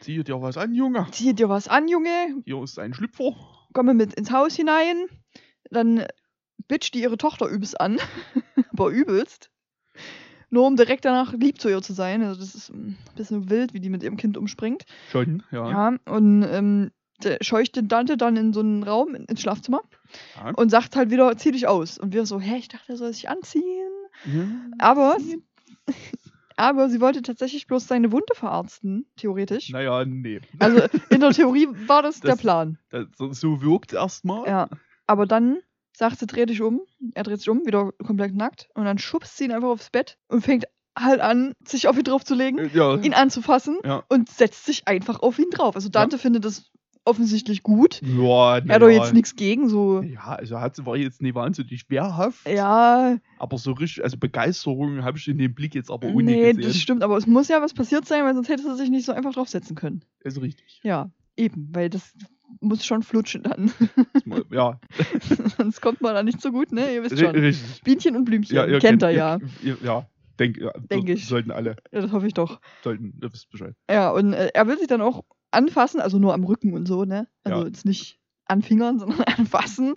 [0.00, 1.06] Zieh dir was an, Junge.
[1.10, 2.42] Zieh dir was an, Junge.
[2.44, 3.34] Hier ist ein Schlüpfer.
[3.72, 5.06] Komme mit ins Haus hinein.
[5.70, 6.06] Dann
[6.68, 7.98] bitcht die ihre Tochter übelst an.
[8.72, 9.50] aber übelst.
[10.50, 12.22] Nur um direkt danach lieb zu ihr zu sein.
[12.22, 14.84] Also das ist ein bisschen wild, wie die mit ihrem Kind umspringt.
[15.10, 15.70] Schon, ja.
[15.70, 16.90] Ja, und ähm,
[17.22, 19.80] der scheucht den Dante dann in so einen Raum, in- ins Schlafzimmer.
[20.36, 20.50] Ja.
[20.52, 21.98] Und sagt halt wieder, zieh dich aus.
[21.98, 23.90] Und wir so, hä, ich dachte, er soll sich anziehen.
[24.26, 24.44] Ja.
[24.78, 25.16] Aber,
[26.56, 29.70] aber sie wollte tatsächlich bloß seine Wunde verarzten, theoretisch.
[29.70, 30.40] Naja, nee.
[30.58, 32.78] Also in der Theorie war das, der Das- Plan.
[32.90, 34.46] Das, so- so wirkt erstmal.
[34.46, 34.68] Ja.
[35.06, 35.58] Aber dann
[35.96, 36.80] sagt sie, dreh dich um.
[37.14, 38.68] Er dreht sich um, wieder komplett nackt.
[38.74, 40.64] Und dann schubst sie ihn einfach aufs Bett und fängt
[40.98, 42.96] halt an, sich auf ihn draufzulegen, Ja.
[42.96, 44.02] ihn anzufassen Ja.
[44.08, 45.74] und setzt sich einfach auf ihn drauf.
[45.74, 46.70] Also Dante findet das
[47.04, 48.00] offensichtlich gut.
[48.02, 49.02] Ja, Er hat doch ja.
[49.02, 50.02] jetzt nichts gegen, so.
[50.02, 52.48] Ja, also hat sie war jetzt nicht wahnsinnig wehrhaft.
[52.48, 56.52] Ja, Aber so richtig, also Begeisterung habe ich in dem Blick jetzt aber ohne nee,
[56.52, 56.62] gesehen.
[56.62, 59.04] das stimmt, aber es muss ja was passiert sein, weil sonst hätte sie sich nicht
[59.06, 60.02] so einfach draufsetzen können.
[60.20, 60.80] ist richtig.
[60.82, 62.12] Ja, eben, weil das
[62.60, 63.70] muss schon flutschen dann.
[64.50, 64.78] Ja,
[65.58, 66.94] sonst kommt man da nicht so gut, ne?
[66.94, 67.34] Ihr wisst schon.
[67.34, 67.82] richtig.
[67.82, 69.38] Bienchen und Blümchen, Ja, ihr kennt er ihr- ja.
[69.62, 70.06] Ihr, ja,
[70.38, 71.26] denk, ja, Denk so- ich.
[71.26, 72.00] Sollten alle, ja.
[72.02, 72.60] Das hoffe ich doch.
[72.82, 73.74] sollten, ihr wisst Bescheid.
[73.90, 77.04] Ja, und äh, er will sich dann auch anfassen, also nur am Rücken und so,
[77.04, 77.28] ne?
[77.44, 77.66] Also Ja.
[77.66, 79.94] jetzt nicht anfingern, sondern anfassen.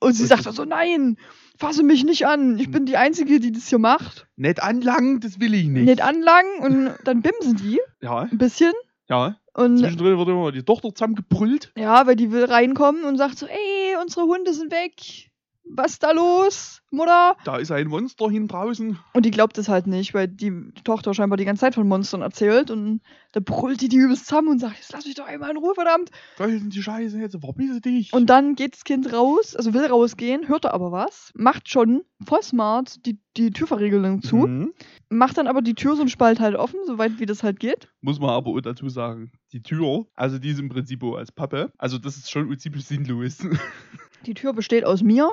[0.00, 1.16] Und sie sagt so, nein,
[1.58, 2.58] fasse mich nicht an.
[2.58, 4.28] Ich bin die Einzige, die das hier macht.
[4.36, 5.84] Nicht anlangen, das will ich nicht.
[5.84, 8.72] Nicht anlangen und dann bimsen die Ja, ein bisschen.
[9.08, 9.36] ja.
[9.58, 11.72] Und Zwischendrin wird immer die Tochter zusammengebrüllt.
[11.76, 15.30] Ja, weil die will reinkommen und sagt so, ey, unsere Hunde sind weg.
[15.70, 17.36] Was ist da los, Mutter?
[17.44, 18.98] Da ist ein Monster hin draußen.
[19.12, 20.52] Und die glaubt es halt nicht, weil die
[20.84, 22.70] Tochter scheinbar die ganze Zeit von Monstern erzählt.
[22.70, 23.00] Und
[23.32, 25.74] da brüllt die die übelst zusammen und sagt, jetzt lass mich doch einmal in Ruhe,
[25.74, 26.10] verdammt.
[26.38, 28.12] Da sind die Scheiße, jetzt verbisse dich.
[28.12, 32.02] Und dann geht das Kind raus, also will rausgehen, hört er aber was, macht schon
[32.26, 34.72] voll smart die, die Türverriegelung zu, Mhm.
[35.10, 37.88] macht dann aber die Tür so einen Spalt halt offen, soweit wie das halt geht.
[38.00, 41.70] Muss man aber auch dazu sagen, die Tür, also die ist im Prinzip als Pappe.
[41.78, 43.38] Also das ist schon ziemlich sinnlos.
[44.26, 45.32] Die Tür besteht aus mir.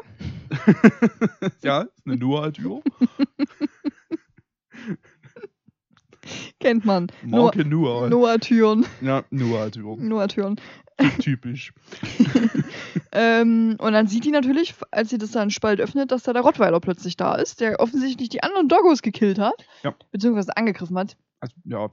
[1.63, 2.81] ja, ist eine Noah-Tür.
[6.59, 7.07] Kennt man.
[7.23, 8.09] Marke Noah.
[8.09, 8.85] Noah-Türen.
[9.01, 9.97] Ja, Noah-Tür.
[9.97, 10.59] Noah-Türen.
[11.19, 11.73] Typisch.
[13.17, 16.41] Ähm, und dann sieht die natürlich, als sie das dann Spalt öffnet, dass da der
[16.41, 19.53] Rottweiler plötzlich da ist, der offensichtlich die anderen Doggos gekillt hat.
[19.83, 19.95] Ja.
[20.11, 21.15] Beziehungsweise angegriffen hat.
[21.39, 21.87] Also, ja,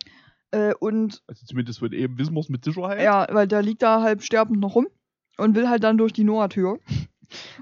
[0.50, 3.02] Äh, und also zumindest von eben wissen wir es mit Sicherheit.
[3.02, 4.88] ja, weil der liegt da halb sterbend noch rum
[5.38, 6.78] und will halt dann durch die Noah-Tür.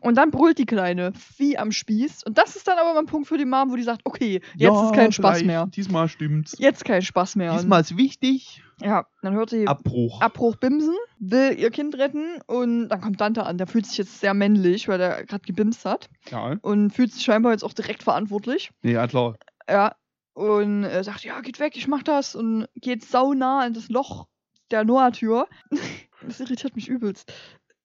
[0.01, 2.25] Und dann brüllt die Kleine wie am Spieß.
[2.25, 4.41] Und das ist dann aber mal ein Punkt für die Mom, wo die sagt, okay,
[4.57, 5.67] jetzt Ja, ist kein Spaß mehr.
[5.67, 6.57] Diesmal stimmt's.
[6.59, 7.53] Jetzt kein Spaß mehr.
[7.55, 8.63] Diesmal ist wichtig.
[8.83, 10.21] Ja, dann hört sie Abbruch.
[10.23, 13.59] Abbruch Bimsen, will ihr Kind retten und dann kommt Dante an.
[13.59, 16.09] Der fühlt sich jetzt sehr männlich, weil er gerade gebimst hat.
[16.31, 18.71] Ja, und fühlt sich scheinbar jetzt auch direkt verantwortlich.
[18.83, 19.37] ja klar.
[19.69, 19.95] Ja.
[20.33, 22.35] Und sagt, ja, geht weg, ich mach das.
[22.35, 24.27] Und geht saunah in das Loch
[24.71, 25.47] der Noah-Tür.
[26.27, 27.33] das irritiert mich übelst.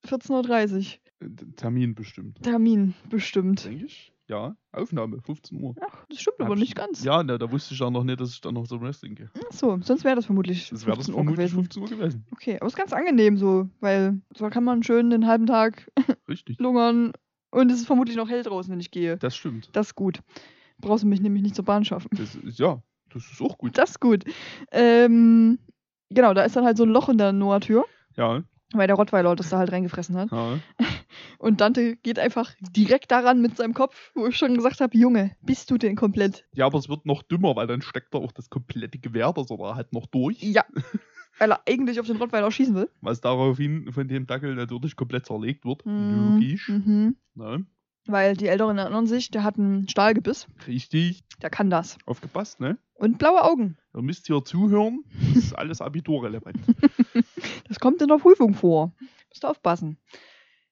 [0.06, 1.26] 14.30 Uhr.
[1.26, 2.42] Äh, Termin bestimmt.
[2.42, 3.64] Termin bestimmt.
[3.64, 4.12] Denke ich.
[4.28, 5.74] Ja, Aufnahme, 15 Uhr.
[5.80, 7.04] Ach, das stimmt aber Hab nicht ich- ganz.
[7.04, 9.30] Ja, ne, da wusste ich ja noch nicht, dass ich dann noch zum Wrestling gehe.
[9.36, 11.54] Ach so, sonst wäre das vermutlich Das wäre das 15 Uhr vermutlich gewesen.
[11.54, 12.26] 15 Uhr gewesen.
[12.32, 15.90] Okay, aber ist ganz angenehm so, weil so kann man schön den halben Tag
[16.28, 16.58] Richtig.
[16.58, 17.12] lungern
[17.50, 19.16] und es ist vermutlich noch hell draußen, wenn ich gehe.
[19.16, 19.70] Das stimmt.
[19.72, 20.20] Das ist gut.
[20.78, 22.08] Brauchst du mich nämlich nicht zur Bahn schaffen.
[22.16, 23.78] Das ist, ja, das ist auch gut.
[23.78, 24.24] Das ist gut.
[24.72, 25.58] Ähm,
[26.10, 27.84] genau, da ist dann halt so ein Loch in der Noah-Tür,
[28.16, 30.30] Ja, weil der Rottweiler das da halt reingefressen hat.
[30.30, 30.58] ja.
[31.38, 35.36] Und Dante geht einfach direkt daran mit seinem Kopf, wo ich schon gesagt habe, Junge,
[35.42, 36.46] bist du denn komplett?
[36.52, 39.50] Ja, aber es wird noch dümmer, weil dann steckt da auch das komplette Gewehr, das
[39.50, 40.42] er da halt noch durch.
[40.42, 40.64] Ja.
[41.38, 42.88] Weil er eigentlich auf den Rottweiler schießen will.
[43.02, 45.84] Was daraufhin von dem Dackel natürlich komplett zerlegt wird.
[45.84, 46.34] Mhm.
[46.34, 46.68] Logisch.
[46.68, 47.16] Mhm.
[47.34, 47.66] Ne?
[48.06, 50.46] Weil die Älteren erinnern sich, der hat einen Stahlgebiss.
[50.66, 51.24] Richtig.
[51.42, 51.98] Der kann das.
[52.06, 52.78] Aufgepasst, ne?
[52.94, 53.76] Und blaue Augen.
[53.94, 55.04] Ihr müsst hier zuhören.
[55.34, 56.58] Das ist alles abiturrelevant.
[57.68, 58.92] Das kommt in der Prüfung vor.
[59.30, 59.98] Musst du aufpassen.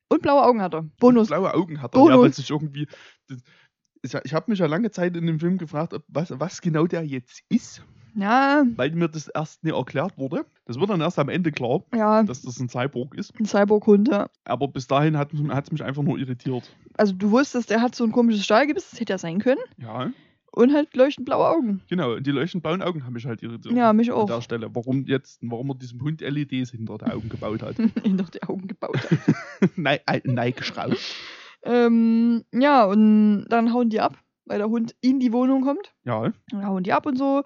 [0.08, 0.82] Und blaue Augen hat er.
[1.00, 1.28] Bonus.
[1.28, 1.98] Blaue Augen hat er.
[1.98, 2.22] Ja, Bonus.
[2.22, 2.86] weil sich irgendwie.
[3.28, 7.06] Das, ich habe mich ja lange Zeit in dem Film gefragt, was, was genau der
[7.06, 7.82] jetzt ist,
[8.14, 10.44] Ja, weil mir das erst nicht erklärt wurde.
[10.66, 13.32] Das wird dann erst am Ende klar, ja, dass das ein Cyborg ist.
[13.40, 14.28] ein Cyborg-Hund, ja.
[14.44, 16.70] Aber bis dahin hat es mich einfach nur irritiert.
[16.98, 19.60] Also du wusstest, der hat so ein komisches Stahlgebiss, das hätte ja sein können.
[19.78, 20.12] Ja.
[20.56, 21.80] Und halt leuchtend blaue Augen.
[21.88, 23.74] Genau, und die leuchtend blauen Augen haben mich halt irritiert.
[23.74, 24.26] Ja, mich An auch.
[24.26, 24.70] der Stelle.
[24.72, 27.76] Warum jetzt, warum er diesem Hund LEDs hinter die Augen gebaut hat.
[28.04, 29.18] In doch die Augen gebaut hat.
[29.76, 30.96] nein, nein, geschraubt.
[31.64, 35.92] ähm, ja, und dann hauen die ab, weil der Hund in die Wohnung kommt.
[36.04, 37.42] Ja, Dann hauen die ab und so.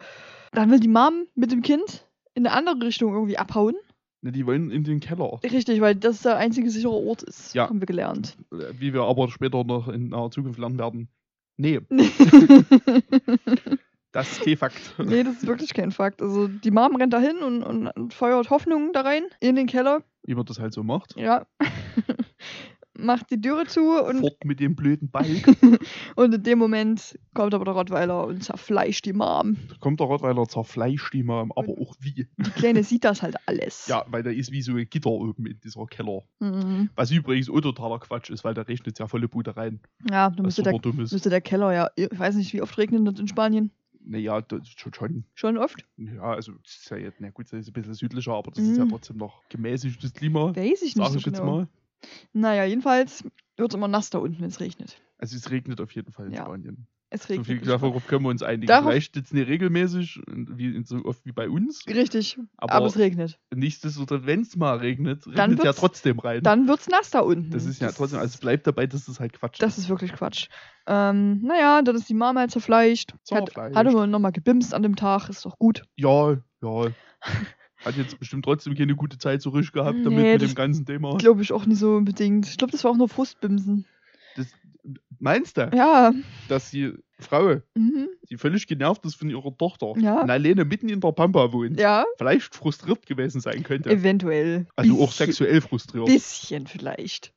[0.53, 3.75] Dann will die Mom mit dem Kind in eine andere Richtung irgendwie abhauen.
[4.21, 5.41] ne, die wollen in den Keller.
[5.43, 7.55] Richtig, weil das der einzige sichere Ort ist.
[7.55, 7.69] Ja.
[7.69, 8.37] Haben wir gelernt.
[8.53, 11.09] Äh, Wie wir aber später noch in naher Zukunft lernen werden.
[11.61, 11.81] Nee,
[14.13, 14.95] das ist kein Fakt.
[14.99, 16.23] nee, das ist wirklich kein Fakt.
[16.23, 19.67] Also die Mom rennt da hin und, und, und feuert Hoffnung da rein, in den
[19.67, 20.05] Keller.
[20.23, 21.17] Wie man das halt so macht.
[21.17, 21.47] Ja.
[23.01, 25.47] Macht die Türe zu und, Fort mit dem blöden Balk.
[26.17, 29.57] und in dem Moment kommt aber der Rottweiler und zerfleischt die Mom.
[29.69, 32.27] Da kommt der Rottweiler zerfleischt die Mom, aber auch wie.
[32.37, 33.87] Die Kleine sieht das halt alles.
[33.87, 36.23] Ja, weil da ist wie so ein Gitter oben in dieser Keller.
[36.41, 36.91] Mhm.
[36.97, 39.81] Was übrigens auch totaler Quatsch ist, weil da regnet ja volle Bude rein.
[40.11, 43.21] Ja, da müsste der, müsste der Keller ja, ich weiß nicht, wie oft regnet das
[43.21, 43.71] in Spanien?
[44.05, 44.43] Naja,
[44.77, 45.25] schon, schon.
[45.35, 45.85] Schon oft?
[45.99, 48.77] Ja, also ist ja jetzt, na gut, das ist ein bisschen südlicher, aber das ist
[48.79, 48.89] ja Mhm.
[48.91, 50.57] trotzdem noch gemäßigtes Klima.
[50.57, 51.57] Weiß ich nicht Sag so ich jetzt genau.
[51.59, 51.69] mal.
[52.33, 53.25] Naja, jedenfalls
[53.57, 55.01] wird es immer nass da unten, wenn es regnet.
[55.19, 56.87] Also es regnet auf jeden Fall in Ja, Spanien.
[57.11, 57.47] Es So regnet.
[57.47, 57.81] viel in Spanien.
[57.81, 58.67] darauf können wir uns einigen.
[58.67, 62.99] Darauf- Vielleicht jetzt nicht regelmäßig, wie, so oft wie bei uns, Richtig, aber, aber, es
[62.99, 63.41] regnet.
[63.53, 66.43] nichtsdestotrotz, wenn es mal regnet, Dann regnet es ja trotzdem rein.
[66.43, 67.51] Dann wird es nass da unten.
[67.51, 69.89] das ist ja Das- trotzdem, also es bleibt dabei, dass das halt Quatsch Das ist
[69.89, 70.49] wirklich Quatsch.
[70.87, 73.13] Ähm, naja, dann ist die Mama halt zerfleischt.
[73.13, 73.75] Hat, Zerfleischt.
[73.77, 75.83] hat aber nochmal gebimst an dem Tag, ist doch gut.
[75.97, 76.87] Ja, ja.
[77.89, 80.85] Hat jetzt bestimmt trotzdem keine gute Zeit zurück gehabt damit Nee, mit das dem ganzen
[80.87, 81.17] Thema.
[81.17, 82.47] Glaube ich auch nicht so unbedingt.
[82.47, 83.87] Ich glaube, das war auch nur Frustbimsen.
[85.21, 86.13] Meinst du, Ja.
[86.49, 88.09] dass die Frau, Mhm.
[88.31, 90.21] die völlig genervt ist von ihrer Tochter Ja.
[90.23, 93.91] und alleine mitten in der Pampa wohnt, Ja, vielleicht frustriert gewesen sein könnte?
[93.91, 94.67] eventuell.
[94.77, 97.33] Also auch Bisschen- sexuell frustriert, Bisschen vielleicht.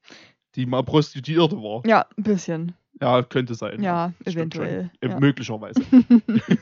[0.56, 1.82] die mal Prostituierte war.
[1.88, 2.74] Ja, ein bisschen.
[3.02, 3.82] Ja, könnte sein.
[3.82, 4.92] Ja, eventuell.
[5.04, 5.20] Ja.
[5.20, 5.82] Möglicherweise.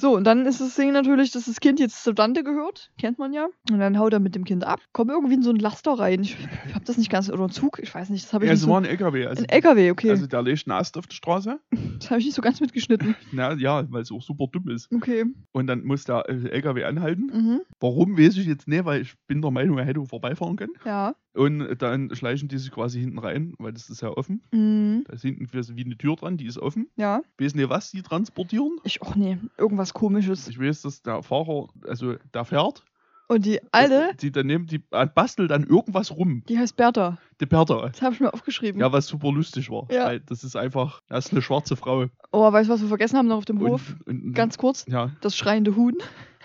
[0.00, 2.90] So, und dann ist das Ding natürlich, dass das Kind jetzt zur Tante gehört.
[2.98, 3.48] Kennt man ja.
[3.70, 4.80] Und dann haut er mit dem Kind ab.
[4.92, 6.22] Kommt irgendwie in so ein Laster rein.
[6.22, 6.38] Ich
[6.74, 7.28] hab das nicht ganz.
[7.28, 8.24] Oder ein Zug, ich weiß nicht.
[8.24, 8.70] Das habe ich Ja, es so.
[8.70, 9.26] war ein LKW.
[9.26, 10.08] Also, Ein LKW, okay.
[10.10, 11.60] also der legt einen Ast auf die Straße.
[11.98, 13.14] das habe ich nicht so ganz mitgeschnitten.
[13.32, 14.90] Na ja, weil es auch super dumm ist.
[14.90, 15.26] Okay.
[15.52, 17.26] Und dann muss der äh, LKW anhalten.
[17.32, 17.60] Mhm.
[17.78, 20.72] Warum, weiß ich jetzt nicht, weil ich bin der Meinung, er hätte vorbeifahren können.
[20.86, 21.14] Ja.
[21.32, 24.42] Und dann schleichen die sich quasi hinten rein, weil das ist ja offen.
[24.50, 25.04] Mhm.
[25.06, 26.88] Da ist hinten wie eine Tür dran, die ist offen.
[26.96, 27.22] Ja.
[27.38, 28.78] Weiß nicht, was die transportieren.
[28.84, 29.38] Ich auch nee.
[29.56, 30.48] Irgendwas komisches.
[30.48, 32.84] Ich weiß, dass der Fahrer, also der fährt.
[33.28, 36.42] Und die Alte, Die daneben, die äh, bastelt dann irgendwas rum.
[36.48, 37.16] die heißt Bertha.
[37.40, 37.88] Die Bertha.
[37.88, 38.80] Das habe ich mir aufgeschrieben.
[38.80, 39.86] Ja, was super lustig war.
[39.88, 40.06] Ja.
[40.06, 42.06] Weil das ist einfach, das ist eine schwarze Frau.
[42.32, 43.94] Oh, weißt du, was wir vergessen haben noch auf dem Und, Hof?
[44.04, 44.84] und, Ganz kurz.
[44.88, 45.12] Ja.
[45.20, 45.94] Das schreiende Huhn.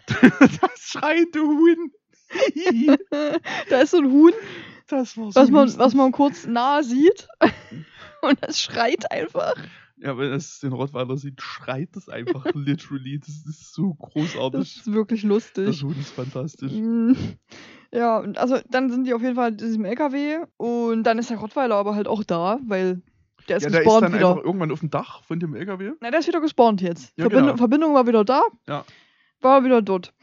[0.22, 1.92] das schreiende Huhn.
[3.72, 4.34] da ist so ein Huhn,
[4.88, 7.28] das war so was man, was man kurz nahe sieht.
[8.22, 9.54] Und das schreit einfach.
[9.98, 13.20] Ja, wenn es den Rottweiler sieht, schreit es einfach literally.
[13.20, 14.62] Das ist so Das großartig.
[14.78, 15.84] ist wirklich Das lustig.
[15.84, 16.72] Huhn ist fantastisch.
[16.74, 17.14] Mm.
[17.94, 21.30] Ja, und also dann sind die auf jeden Fall in diesem LKW und dann ist
[21.30, 23.02] der Rottweiler aber halt auch da, weil
[23.48, 24.30] der ist Ja, der ist gespawnt dann wieder.
[24.32, 25.92] einfach irgendwann auf dem Dach von dem LKW.
[26.02, 27.14] Na, der ist wieder gespawnt jetzt.
[27.16, 27.58] Ja, Verbindung, genau.
[27.58, 28.42] Verbindung war wieder da.
[28.68, 28.84] Ja.
[29.42, 30.14] War wieder dort.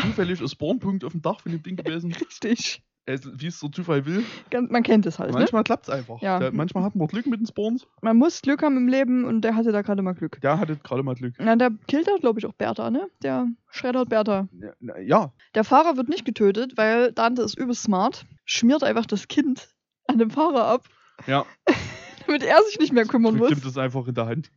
[0.00, 2.12] Zufällig ist Spawnpunkt auf dem Dach von dem Ding gewesen.
[2.20, 2.82] Richtig.
[3.06, 4.24] Wie es der Zufall will.
[4.68, 5.38] Man kennt es halt, ne?
[5.38, 6.20] Manchmal klappt es einfach.
[6.22, 6.38] Ja.
[6.38, 7.86] Da, manchmal hat man Glück mit den Spawns.
[8.00, 10.40] Man muss Glück haben im Leben und der hatte da gerade mal Glück.
[10.40, 11.34] Der hatte gerade mal Glück.
[11.38, 13.08] Na, der killt da, glaube ich, auch Bertha, ne?
[13.22, 14.48] Der schreddert Bertha.
[14.80, 19.28] Ja, ja, Der Fahrer wird nicht getötet, weil Dante ist übel smart, schmiert einfach das
[19.28, 19.68] Kind
[20.06, 20.88] an dem Fahrer ab,
[21.26, 21.44] ja.
[22.26, 24.50] damit er sich nicht mehr kümmern muss das einfach in der Hand.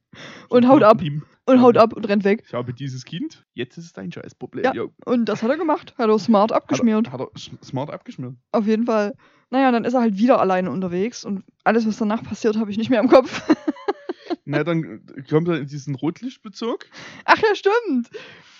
[0.50, 1.02] Und haut ab.
[1.02, 2.44] Ihm, und haut ab und rennt weg.
[2.46, 4.66] Ich habe dieses Kind, jetzt ist es dein Scheißproblem.
[4.66, 4.74] Ja.
[4.74, 4.92] Jo.
[5.06, 5.96] Und das hat er gemacht.
[5.98, 7.12] Hat er smart abgeschmiert.
[7.12, 8.36] Hat er, hat er smart abgeschmiert.
[8.52, 9.14] Auf jeden Fall.
[9.50, 12.78] Naja, dann ist er halt wieder alleine unterwegs und alles, was danach passiert, habe ich
[12.78, 13.42] nicht mehr im Kopf.
[14.46, 16.90] Na, dann kommt er in diesen Rotlichtbezirk,
[17.26, 18.10] Ach ja, stimmt.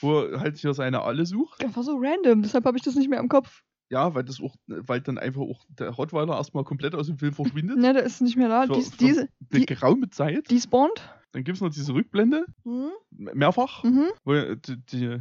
[0.02, 1.64] wo halt hier seine Alle sucht.
[1.64, 3.64] Das war so random, deshalb habe ich das nicht mehr im Kopf.
[3.90, 7.34] Ja, weil das auch, weil dann einfach auch der Rottweiler erstmal komplett aus dem Film
[7.34, 7.78] verschwindet.
[7.78, 8.64] Ne, der ist nicht mehr da.
[8.68, 9.30] Für- Dies, für diese, Eine
[9.62, 10.50] die- geraume Zeit.
[10.50, 11.14] die spawnt.
[11.32, 12.90] Dann gibt es noch diese Rückblende, Mhm.
[13.12, 14.08] mehrfach, Mhm.
[14.26, 15.20] wo die, die,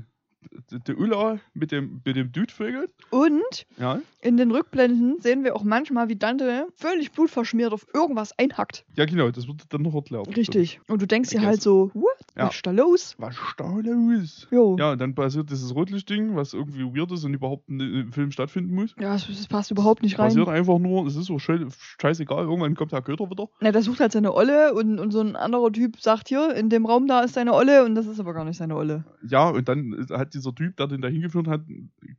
[0.87, 2.91] die Ulla mit dem, mit dem Dude vögelt.
[3.11, 4.01] Und Ja.
[4.21, 8.85] in den Rückblenden sehen wir auch manchmal, wie Dante völlig blutverschmiert auf irgendwas einhackt.
[8.97, 10.35] ja, genau, das wird dann noch erklärt.
[10.37, 10.81] Richtig.
[10.89, 12.07] Und du denkst dir halt so, what?
[12.37, 12.47] Ja.
[12.47, 13.15] Was ist da los?
[13.19, 14.47] Was ist da los?
[14.51, 14.77] Jo.
[14.79, 18.75] Ja, und dann passiert dieses Rotlichtding, was irgendwie weird ist und überhaupt im Film stattfinden
[18.75, 18.95] muss.
[19.01, 20.27] Ja, es, passt überhaupt nicht rein.
[20.29, 21.69] Passiert einfach nur, es ist so schön,
[22.01, 23.49] scheißegal, irgendwann kommt der Köter wieder.
[23.61, 26.69] Na, der sucht halt seine Olle und, und so ein anderer Typ sagt hier, in
[26.69, 29.05] dem Raum da ist seine Olle und das ist aber gar nicht seine Olle.
[29.29, 31.63] Ja, und dann hat dieser Typ, der den da hingeführt hat,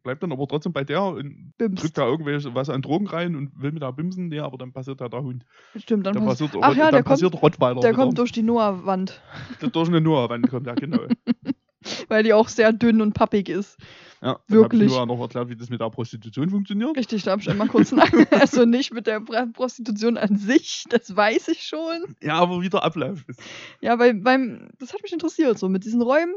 [0.03, 3.61] bleibt dann aber trotzdem bei der und drückt da irgendwelche was an Drogen rein und
[3.61, 4.27] will mit da bimsen.
[4.27, 5.45] Nee, aber dann passiert da der Hund.
[5.75, 7.81] Stimmt, dann Dann pass passiert, Ach ja, dann der kommt, passiert Rottweiler.
[7.81, 8.03] der wieder.
[8.03, 9.21] kommt durch die Noah-Wand,
[9.61, 10.99] Der durch eine Noah-Wand kommt, ja, genau.
[12.09, 13.77] weil die auch sehr dünn und pappig ist.
[14.21, 14.87] Ja, Wirklich.
[14.89, 16.97] Ich Noah noch erklärt, wie das mit der Prostitution funktioniert.
[16.97, 18.09] Richtig, da habe ich einmal kurz nach.
[18.31, 19.19] Also nicht mit der
[19.53, 22.15] Prostitution an sich, das weiß ich schon.
[22.21, 23.39] Ja, aber wie der Ablauf ist.
[23.79, 26.33] Ja, weil beim, das hat mich interessiert, so mit diesen Räumen,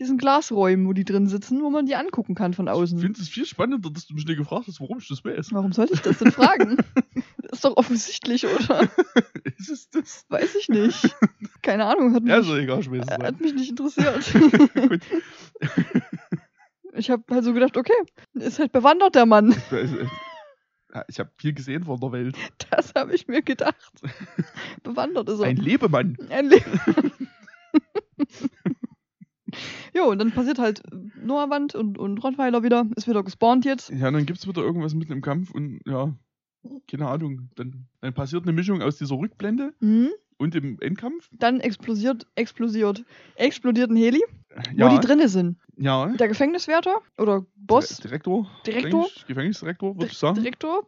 [0.00, 2.98] diesen Glasräumen, wo die drin sitzen, wo man die angucken kann von Ich außen.
[2.98, 5.52] finde es viel spannender, dass du mich nicht gefragt hast, warum ich das weiß.
[5.52, 6.78] Warum sollte ich das denn fragen?
[7.42, 8.88] das ist doch offensichtlich, oder?
[9.58, 10.24] ist es das?
[10.30, 11.14] Weiß ich nicht.
[11.62, 13.22] Keine Ahnung, hat mich, doch egal, ich weiß es nicht.
[13.26, 14.32] hat mich nicht interessiert.
[14.88, 15.00] Gut.
[16.94, 17.92] Ich habe halt so gedacht, okay,
[18.34, 19.54] ist halt bewandert der Mann.
[21.08, 22.36] Ich habe viel gesehen von der Welt.
[22.70, 23.92] Das habe ich mir gedacht.
[24.82, 25.46] Bewandert ist er.
[25.46, 26.16] Ein Lebemann.
[26.30, 27.18] Ein Leben.
[29.94, 30.82] Jo, und dann passiert halt
[31.22, 32.86] Noah-Wand und, und Rottweiler wieder.
[32.96, 33.90] Ist wieder gespawnt jetzt.
[33.90, 36.12] Ja, dann gibt es wieder irgendwas mitten im Kampf und ja,
[36.90, 37.50] keine Ahnung.
[37.56, 40.10] Dann, dann passiert eine Mischung aus dieser Rückblende Mhm.
[40.38, 41.28] und dem Endkampf.
[41.32, 43.04] Dann explodiert, explodiert,
[43.36, 44.22] explodiert ein Heli,
[44.74, 45.58] Ja, wo die drinne sind.
[45.76, 46.06] ja.
[46.16, 48.50] Der Gefängniswärter oder Boss, Direktor.
[48.66, 49.04] Direktor?
[49.04, 50.36] Gefängnis- Gefängnisdirektor, würde ich sagen.
[50.36, 50.86] Direktor,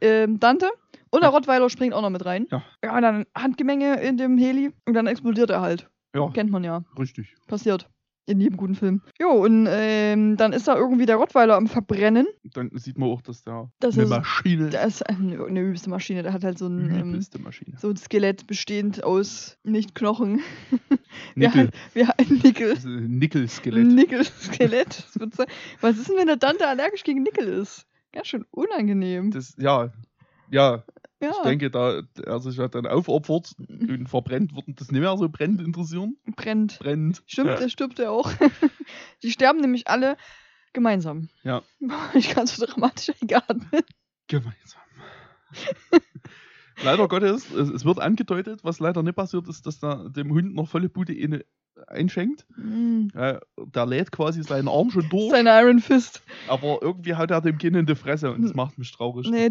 [0.00, 0.68] ähm, Dante
[1.10, 2.46] und der Rottweiler springt auch noch mit rein.
[2.50, 2.62] Ja.
[2.84, 5.88] Ja, und dann Handgemenge in dem Heli und dann explodiert er halt.
[6.14, 6.82] Ja, Kennt man ja.
[6.98, 7.34] richtig.
[7.46, 7.88] Passiert.
[8.30, 9.02] In jedem guten Film.
[9.20, 12.26] Jo, und ähm, dann ist da irgendwie der Rottweiler am Verbrennen.
[12.54, 15.90] Dann sieht man auch, dass der Das eine ist- Maschine Der ist eine, eine übelste
[15.90, 16.22] Maschine.
[16.22, 17.20] Der hat halt so ein, ähm,
[17.78, 20.40] so ein Skelett bestehend aus nicht Knochen.
[21.34, 21.70] Wir Nickel.
[21.92, 22.72] Wir halten Nickel.
[22.72, 23.86] Ist ein Nickel-Skelett.
[23.86, 25.04] Nickel-Skelett.
[25.80, 27.86] Was ist denn, wenn der Dante allergisch gegen Nickel ist?
[28.12, 29.30] Ganz schön unangenehm.
[29.30, 29.92] Das, ja,
[30.50, 30.84] ja,
[31.20, 31.30] ja.
[31.30, 35.16] ich denke, da er sich halt dann aufopfert und verbrennt, wird ihn das nicht mehr
[35.16, 36.16] so brennend interessieren.
[36.36, 36.78] Brennt.
[36.78, 37.22] Brennt.
[37.26, 37.56] Stimmt, Ja.
[37.56, 38.30] der stirbt ja auch.
[39.22, 40.16] Die sterben nämlich alle
[40.72, 41.28] gemeinsam.
[41.42, 41.62] Ja.
[42.14, 43.82] Ich kann so dramatisch eingeatmen.
[44.28, 44.80] Gemeinsam.
[46.82, 50.54] leider Gottes, es, es wird angedeutet, was leider nicht passiert ist, dass da dem Hund
[50.54, 51.44] noch volle Bude eine
[51.88, 52.46] einschenkt.
[52.56, 53.08] Mm.
[53.14, 56.22] Der lädt quasi seinen Arm schon durch, Seine Iron Fist.
[56.48, 59.28] aber irgendwie haut er dem Kind in die Fresse und das macht mich traurig.
[59.30, 59.50] Nee.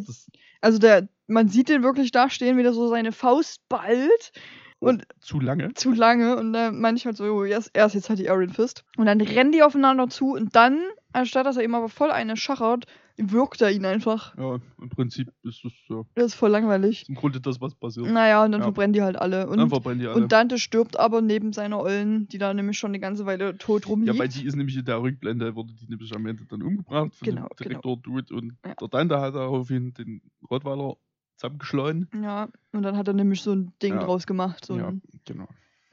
[0.61, 4.31] Also der, man sieht den wirklich da stehen, wie der so seine Faust ballt.
[4.79, 5.73] Und zu lange.
[5.73, 6.37] zu lange.
[6.37, 8.85] Und dann meine ich halt so, jo, erst, erst jetzt halt die Iron Fist.
[8.97, 10.79] Und dann rennen die aufeinander zu und dann,
[11.11, 12.85] anstatt dass er ihm aber voll eine schachert,
[13.21, 14.37] wirkt er ihn einfach.
[14.37, 17.05] Ja, im Prinzip ist das ja, Das ist voll langweilig.
[17.09, 18.07] im Grunde das, was passiert.
[18.07, 18.65] Naja, und dann Ja.
[18.65, 19.45] verbrennen die halt alle.
[19.45, 20.15] Dann Und, verbrennen die alle.
[20.23, 23.83] und Dante stirbt aber neben seiner Ollen, die da nämlich schon eine ganze Weile tot
[23.85, 24.19] Ja, rumliegt.
[24.19, 27.25] weil die ist nämlich in der Rückblende, wurde die nämlich am Ende dann umgebracht von
[27.25, 28.73] Genau, dem Direktor Dude und Ja.
[28.75, 30.95] der Dante hat daraufhin den Rottweiler
[31.35, 32.09] zusammengeschlagen.
[32.23, 34.05] ja, und dann hat er nämlich so ein Ding Ja.
[34.05, 34.65] draus gemacht.
[34.65, 35.47] So ja, ein, genau.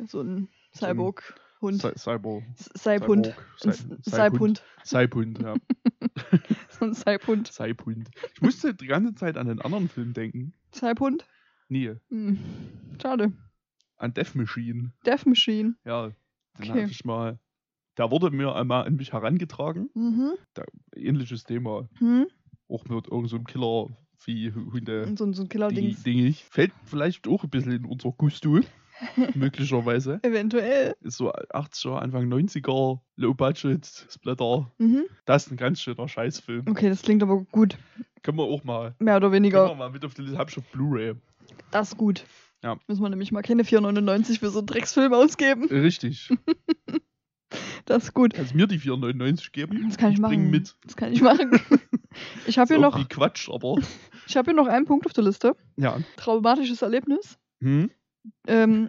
[0.06, 0.96] so ein So ein
[1.74, 2.42] Cy- Cyber.
[2.74, 3.34] Seibhund.
[4.02, 4.62] Seibhund.
[4.84, 5.54] Seibhund, ja.
[6.70, 7.50] So ein Seibhund.
[7.52, 8.10] Seibhund.
[8.34, 10.52] Ich musste die ganze Zeit an einen anderen Film denken.
[10.72, 11.26] Seibhund?
[11.68, 11.94] Nie.
[12.10, 12.38] Hm.
[13.00, 13.32] Schade.
[13.96, 14.92] An Death Machine.
[15.04, 15.74] Death Machine.
[15.84, 16.12] Ja,
[16.58, 16.86] den Okay.
[16.90, 17.38] ich mal.
[17.98, 19.88] Der wurde mir einmal an mich herangetragen.
[19.94, 20.32] Mhm.
[20.94, 21.88] Ähnliches Thema.
[21.98, 22.26] Hm?
[22.68, 25.16] Auch mit irgendeinem so einem Killer-Vieh-Hunde.
[25.16, 26.40] So, ein- so ein Killer-Dings.
[26.50, 28.60] Fällt vielleicht auch ein bisschen in unser Gusto.
[29.34, 30.20] möglicherweise.
[30.22, 30.94] Eventuell.
[31.02, 34.70] Ist so 80er, Anfang 90er, Low-Budget, Splatter.
[34.78, 35.04] Mhm.
[35.24, 36.64] Das ist ein ganz schöner Scheißfilm.
[36.68, 37.76] Okay, das klingt aber gut.
[38.22, 38.94] Können wir auch mal.
[38.98, 39.74] Mehr oder Können wir weniger.
[39.74, 40.38] mal mit auf die Liste.
[40.38, 41.14] Hab ich auf Blu-ray.
[41.70, 42.24] Das ist gut.
[42.64, 42.76] Ja.
[42.88, 45.64] Müssen wir nämlich mal keine 4,99 für so einen Drecksfilm ausgeben.
[45.68, 46.30] Richtig.
[47.84, 48.34] Das ist gut.
[48.34, 49.84] Kannst mir die 4,99 geben?
[49.86, 50.30] Das kann ich, machen.
[50.30, 50.76] Bring mit.
[50.84, 51.52] Das kann ich machen.
[52.46, 53.76] Ich habe hier, noch- Quatsch, aber.
[54.26, 55.54] ich hab hier noch einen Punkt auf der Liste.
[55.76, 55.98] Ja.
[56.16, 57.38] Traumatisches Erlebnis.
[57.60, 57.90] Hm?
[58.46, 58.88] Ähm,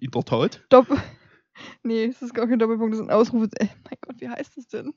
[0.00, 0.64] In der Tat.
[0.68, 0.96] Doppel.
[1.84, 3.44] Nee, es ist gar kein Doppelpunkt, das ist ein Ausruf.
[3.60, 4.92] Äh, mein Gott, wie heißt das denn?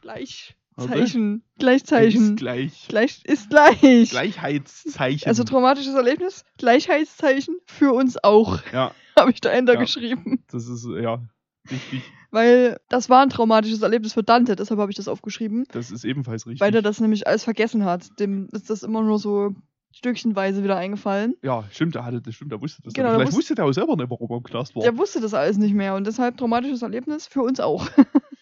[0.00, 1.38] Gleichzeichen.
[1.38, 2.36] Ist Gleichzeichen.
[2.36, 2.86] gleich.
[2.88, 4.10] Gleich ist gleich.
[4.10, 5.26] Gleichheitszeichen.
[5.28, 9.80] Also traumatisches Erlebnis, Gleichheitszeichen für uns auch, ja, habe ich dahinter Ja.
[9.80, 10.44] geschrieben.
[10.50, 11.22] das ist, ja,
[11.70, 12.02] richtig.
[12.30, 15.64] Weil das war ein traumatisches Erlebnis für Dante, deshalb habe ich das aufgeschrieben.
[15.72, 16.60] Das ist ebenfalls richtig.
[16.60, 18.08] Weil der das nämlich alles vergessen hat.
[18.18, 19.54] Dem ist das immer nur so
[19.96, 21.34] stückchenweise wieder eingefallen.
[21.42, 22.92] ja, stimmt, der hatte das, stimmt, der wusste das.
[22.94, 24.82] Genau, Vielleicht wusste der auch selber nicht, warum er im Knast war.
[24.82, 27.88] Der wusste das alles nicht mehr und deshalb traumatisches Erlebnis für uns auch.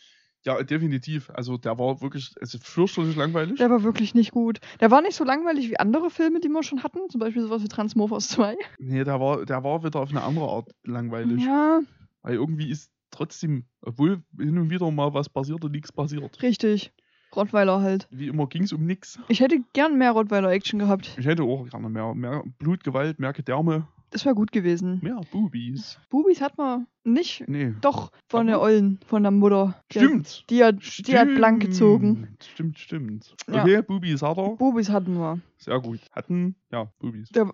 [0.44, 1.30] Ja, definitiv.
[1.30, 3.58] Also der war wirklich also fürchterlich langweilig.
[3.58, 4.58] Der war wirklich nicht gut.
[4.80, 6.98] Der war nicht so langweilig wie andere Filme, die wir schon hatten.
[7.10, 8.56] Zum Beispiel sowas wie Transmorphers 2.
[8.78, 11.44] Nee, der war, der war wieder auf eine andere Art langweilig.
[11.44, 11.80] Ja,
[12.22, 16.42] Weil irgendwie ist trotzdem, obwohl hin und wieder mal was passiert und nichts passiert.
[16.42, 16.92] richtig.
[17.34, 18.06] Rottweiler halt.
[18.10, 19.18] Wie immer ging es um nichts.
[19.28, 21.14] Ich hätte gern mehr Rottweiler-Action gehabt.
[21.18, 23.86] Ich hätte auch gerne mehr, mehr Blut, Gewalt, mehr Gedärme.
[24.10, 25.00] Das wäre gut gewesen.
[25.02, 25.98] Mehr Boobies.
[26.10, 27.44] Bubis hat man nicht.
[27.48, 27.72] Nee.
[27.80, 28.60] Doch, von der?
[28.60, 29.74] Ollen, von der Mutter.
[29.90, 30.44] Die hat- Stimmt.
[30.50, 30.76] Die hat,
[31.08, 32.28] die hat blank gezogen.
[32.42, 33.34] Stimmt, stimmt.
[33.50, 33.62] Ja.
[33.62, 34.50] Okay, Boobies hat er.
[34.56, 35.40] Bubis hatten wir.
[35.56, 36.00] Sehr gut.
[36.10, 37.30] Hatten, ja, Boobies.
[37.30, 37.50] Der,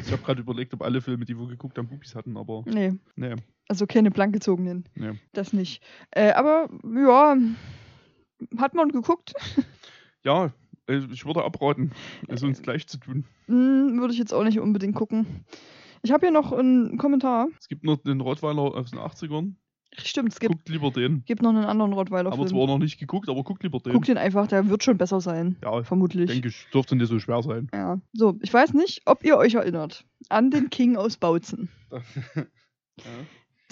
[0.00, 2.92] Ich habe gerade überlegt, ob alle Filme, die wir geguckt haben, Boobies hatten, aber nee,
[3.16, 3.34] nee,
[3.66, 4.84] also keine blank gezogenen.
[4.94, 5.14] nee.
[5.32, 5.82] Das nicht.
[6.12, 7.36] Äh, aber ja,
[8.56, 9.32] hat man geguckt.
[10.24, 10.52] Ja,
[10.88, 11.92] äh, ich würde abraten,
[12.28, 13.24] es uns gleich zu tun.
[13.46, 15.44] Hm, Würde ich jetzt auch nicht unbedingt gucken.
[16.02, 17.48] Ich habe hier noch einen Kommentar.
[17.58, 19.54] Es gibt noch den Rottweiler aus den 80ern.
[19.96, 21.24] Stimmt, es gibt, Guckt lieber den.
[21.24, 22.48] gibt noch einen anderen Rottweiler Aber Film.
[22.48, 23.94] zwar noch nicht geguckt, aber guckt lieber den.
[23.94, 25.56] Guck den einfach, der wird schon besser sein.
[25.62, 26.30] Ja, Vermutlich.
[26.30, 27.68] denke ich, dürfte nicht so schwer sein.
[27.72, 27.98] Ja.
[28.12, 31.70] So, ich weiß nicht, ob ihr euch erinnert an den King aus Bautzen.
[32.36, 32.44] ja.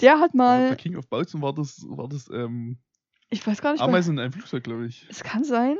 [0.01, 2.77] Der hat mal, der King of Bautzen war das, war das ähm,
[3.29, 5.05] ich weiß gar nicht, Ameisen in einem Flugzeug, glaube ich.
[5.09, 5.75] es kann sein,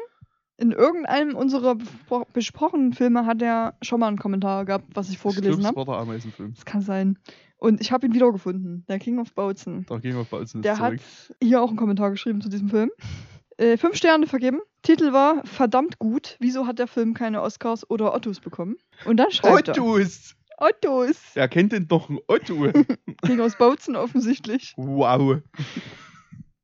[0.57, 5.17] in irgendeinem unserer bespro- besprochenen Filme hat er schon mal einen Kommentar gehabt, was ich
[5.17, 5.79] vorgelesen habe.
[5.79, 6.53] es war der Ameisenfilm.
[6.55, 7.19] Das kann sein.
[7.59, 9.85] Und ich habe ihn wiedergefunden, der King of Bautzen.
[9.89, 11.37] Der King of Bautzen ist Der hat zurück.
[11.41, 12.91] hier auch einen Kommentar geschrieben zu diesem Film.
[13.57, 14.59] Äh, fünf Sterne vergeben.
[14.83, 16.37] Titel war verdammt gut.
[16.39, 18.75] Wieso hat der Film keine Oscars oder Ottos bekommen?
[19.05, 20.35] Und dann schreibt Ottos!
[20.59, 20.67] er.
[20.69, 21.17] Ottos!
[21.33, 22.71] Wer kennt denn doch einen Otto?
[23.25, 24.73] King aus Bautzen offensichtlich.
[24.77, 25.37] wow.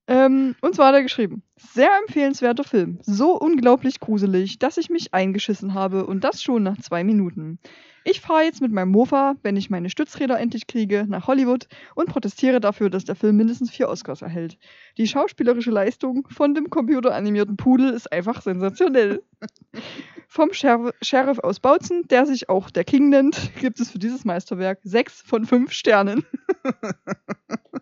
[0.08, 2.99] Ähm, und zwar hat er geschrieben: Sehr empfehlenswerter Film.
[3.04, 7.60] So unglaublich gruselig, dass ich mich eingeschissen habe und das schon nach zwei Minuten.
[8.06, 12.10] Ich fahre jetzt mit meinem Mofa, wenn ich meine Stützräder endlich kriege, nach Hollywood und
[12.10, 14.58] protestiere dafür, dass der Film mindestens vier Oscars erhält.
[14.97, 19.24] Die schauspielerische Leistung von dem computeranimierten Pudel ist einfach sensationell.
[20.28, 24.26] Vom Sher Sheriff aus Bautzen, der sich auch der King nennt, gibt es für dieses
[24.26, 26.26] Meisterwerk sechs von fünf Sternen.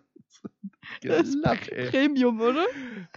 [1.04, 1.90] Lack, ey.
[1.90, 2.64] Premium, oder?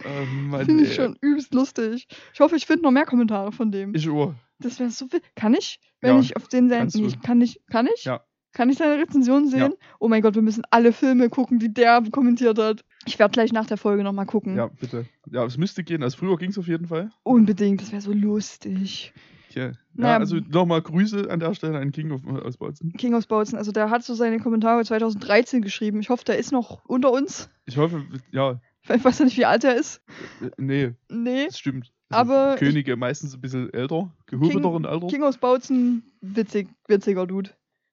[0.04, 0.94] Oh, Mann, Finde ich ey.
[0.96, 2.06] schon übelst lustig.
[2.34, 3.94] Ich hoffe, ich finde noch mehr Kommentare von dem.
[3.94, 4.34] Ich Uhr.
[4.58, 5.20] das wäre so viel.
[5.34, 5.78] Kann ich?
[6.00, 6.88] Wenn Ja, ich auf den sein.
[6.94, 7.60] Nee, ich kann nicht.
[7.70, 8.04] Kann ich?
[8.04, 8.22] Ja.
[8.52, 9.74] Kann ich seine Rezension sehen?
[10.00, 12.84] Oh mein Gott, wir müssen alle Filme gucken, die der kommentiert hat.
[13.04, 14.56] Ich werde gleich nach der Folge nochmal gucken.
[14.56, 15.04] Ja, bitte.
[15.30, 16.02] Ja, es müsste gehen.
[16.02, 17.10] Also früher ging es auf jeden Fall.
[17.22, 19.12] Unbedingt, das wäre so lustig.
[19.56, 20.12] Ja, Naja.
[20.14, 22.92] ja also nochmal Grüße an der Stelle an King of, aus Bautzen.
[22.92, 26.00] King aus Bautzen, also der hat so seine Kommentare 2013 geschrieben.
[26.00, 27.48] Ich hoffe, der ist noch unter uns.
[27.64, 30.02] Ich hoffe, ja, Ich weiß ja nicht, wie alt er ist.
[30.42, 31.46] äh, nee, Nee.
[31.46, 31.92] das stimmt.
[32.10, 35.06] Also Aber ich- Könige meistens ein bisschen älter, gehobelteren Alter.
[35.08, 37.50] King aus Bautzen, witzig, witziger Dude.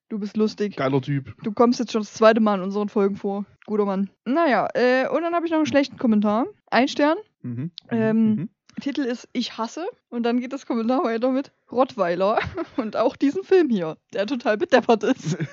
[0.10, 0.76] Du bist lustig.
[0.76, 1.34] Geiler Typ.
[1.44, 3.46] Du kommst jetzt schon das zweite Mal in unseren Folgen vor.
[3.66, 4.12] Guter Mann.
[4.26, 6.46] Naja, äh, und dann habe ich noch einen schlechten Kommentar.
[6.70, 7.18] Ein Stern.
[7.42, 7.52] Mhm.
[7.52, 8.50] mhm, Ähm, mhm.
[8.82, 9.86] Titel ist Ich hasse.
[10.10, 12.40] Und dann geht das Kommentar weiter mit Rottweiler.
[12.78, 15.38] Und auch diesen Film hier, der total bedeppert ist.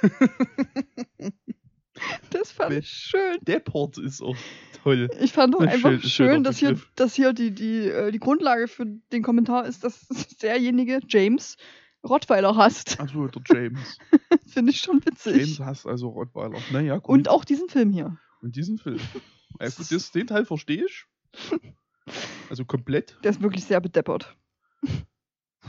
[2.31, 3.39] das fand ich schön.
[3.43, 4.37] Deppert ist auch
[4.83, 5.09] toll.
[5.21, 8.19] Ich fand auch Ein einfach schön- schön, dass hier, dass hier die, die, äh, die
[8.19, 10.07] Grundlage für den Kommentar ist, dass
[10.43, 11.57] derjenige, James,
[12.09, 12.99] Rottweiler hasst.
[12.99, 13.99] Achso, der James.
[14.47, 15.37] Finde ich schon witzig.
[15.37, 16.59] James hasst also Rottweiler.
[16.73, 17.09] Naja, gut.
[17.11, 18.17] Und auch diesen Film hier.
[18.41, 19.01] Und diesen Film.
[19.61, 21.05] Ja, gut, das, den Teil verstehe ich.
[22.49, 23.17] Also komplett.
[23.25, 24.37] Der ist wirklich sehr bedeppert.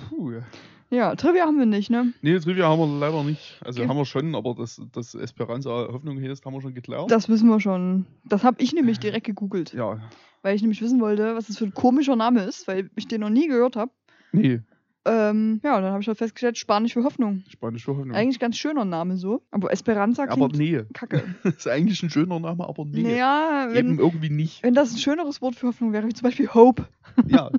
[0.09, 0.41] Puh.
[0.89, 2.13] Ja, Trivia haben wir nicht, ne?
[2.21, 3.59] Nee, Trivia haben wir leider nicht.
[3.63, 3.89] Also Okay.
[3.89, 7.09] haben wir schon, aber das, das Esperanza Hoffnung hier ist, haben wir schon geklärt.
[7.09, 8.05] Das wissen wir schon.
[8.25, 10.01] Das habe ich nämlich direkt gegoogelt, ja.
[10.41, 13.21] weil ich nämlich wissen wollte, was das für ein komischer Name ist, weil ich den
[13.21, 13.91] noch nie gehört habe.
[14.33, 14.61] Nee,
[15.03, 17.43] Ähm, ja, dann habe ich halt festgestellt, Spanisch für Hoffnung.
[17.49, 18.15] Spanisch für Hoffnung.
[18.15, 19.41] Eigentlich ganz schöner Name so.
[19.49, 20.83] Aber Esperanza aber klingt nee.
[20.93, 21.23] kacke.
[21.43, 23.01] Ist eigentlich ein schöner Name, aber nee.
[23.01, 24.61] Naja, Eben wenn, irgendwie nicht.
[24.61, 26.87] wenn das ein schöneres Wort für Hoffnung wäre, wie zum Beispiel Hope.
[27.27, 27.49] Ja,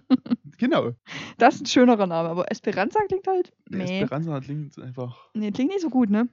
[0.57, 0.93] genau.
[1.37, 3.53] Das ist ein schönerer Name, aber Esperanza klingt halt.
[3.69, 4.01] Nee.
[4.01, 5.29] Esperanza klingt einfach.
[5.35, 6.29] Nee, klingt nicht so gut, ne?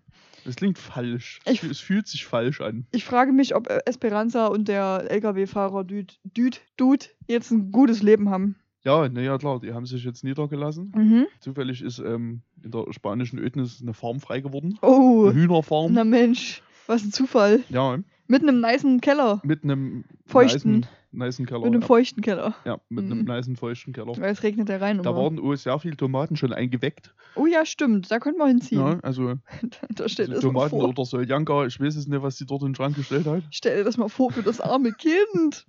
[0.45, 1.39] Es klingt falsch.
[1.45, 2.85] Ich- es fühlt sich falsch an.
[2.91, 8.01] Ich frage mich, ob äh, Esperanza und der LKW-Fahrer Dude, Dude, Dude jetzt ein gutes
[8.03, 8.55] Leben haben.
[8.85, 10.93] Ja, naja, klar, die haben sich jetzt niedergelassen.
[10.95, 11.27] Mhm.
[11.41, 14.77] Zufällig ist ähm, in der spanischen Ödnis eine Farm frei geworden.
[14.81, 15.91] Oh, Eine Hühnerfarm.
[15.93, 17.61] na Mensch, was ein Zufall.
[17.69, 19.41] Ja, Mit einem nicen Keller.
[19.43, 20.85] mit einem Feuchten.
[21.11, 21.59] nicen Keller.
[21.61, 21.87] Mit einem ja.
[21.87, 22.55] feuchten Keller.
[22.63, 23.11] ja, mit Mhm.
[23.11, 24.13] einem nicen feuchten Keller.
[24.17, 25.03] Weil es regnet ja rein.
[25.03, 25.19] Da immer.
[25.19, 27.13] waren oh, sehr viele Tomaten schon eingeweckt.
[27.35, 28.09] oh ja, stimmt.
[28.09, 28.79] Da könnten wir hinziehen.
[28.79, 29.33] Ja, also
[29.89, 32.75] da steht also Tomaten oder Soljanka, ich weiß es nicht, was sie dort in den
[32.75, 33.43] Schrank gestellt hat.
[33.51, 35.65] Stell dir das mal vor für das arme Kind.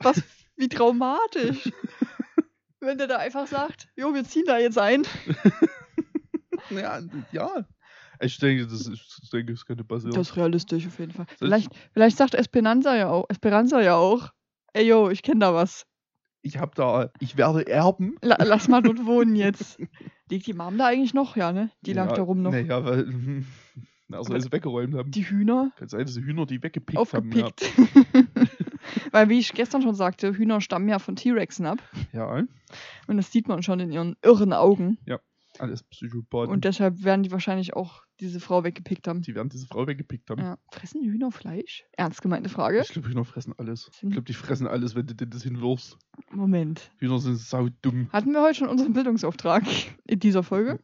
[0.00, 0.22] Was,
[0.56, 1.70] wie traumatisch.
[2.80, 5.04] Wenn der da einfach sagt, jo, wir ziehen da jetzt ein.
[6.70, 7.00] Ja,
[7.32, 7.66] ja.
[8.20, 10.12] Ich denke, das, ist, ich denke, das könnte passieren.
[10.14, 11.26] Das ist realistisch auf jeden Fall.
[11.38, 14.30] Vielleicht, vielleicht sagt Esperanza ja auch, Esperanza ja auch.
[14.72, 15.86] Ey, yo, ich kenne da was.
[16.42, 18.16] ich habe da, ich werde erben.
[18.22, 19.78] La lass mal dort wohnen jetzt.
[20.28, 21.36] Liegt die Mom da eigentlich noch?
[21.36, 21.70] Ja, ne?
[21.82, 22.50] Die lag ja, da rum noch.
[22.50, 23.06] Naja, weil,
[24.08, 25.10] soll Aber sie weggeräumt haben.
[25.10, 27.32] Die Hühner Kann sein, dass die Hühner die weggepickt haben.
[27.32, 27.72] aufgepickt.
[29.10, 31.78] Weil, wie ich gestern schon sagte, Hühner stammen ja von T-Rexen ab.
[32.12, 32.44] Ja.
[33.06, 34.98] Und das sieht man schon in ihren irren Augen.
[35.06, 35.18] Ja.
[35.60, 36.50] Alles Psychopathen.
[36.52, 39.22] Und deshalb werden die wahrscheinlich auch diese Frau weggepickt haben.
[39.22, 40.40] die werden diese Frau weggepickt haben.
[40.42, 40.58] Ja.
[40.72, 41.84] Fressen die Hühner Fleisch?
[41.96, 42.80] Ernst gemeinte Frage.
[42.80, 43.90] Ich glaube, Hühner fressen alles.
[43.94, 45.96] Ich glaube, die fressen alles, wenn du denen das hinwirfst.
[46.32, 46.90] Moment.
[46.98, 48.08] Hühner sind saudumm.
[48.12, 49.62] Hatten wir heute schon unseren Bildungsauftrag
[50.04, 50.80] in dieser Folge?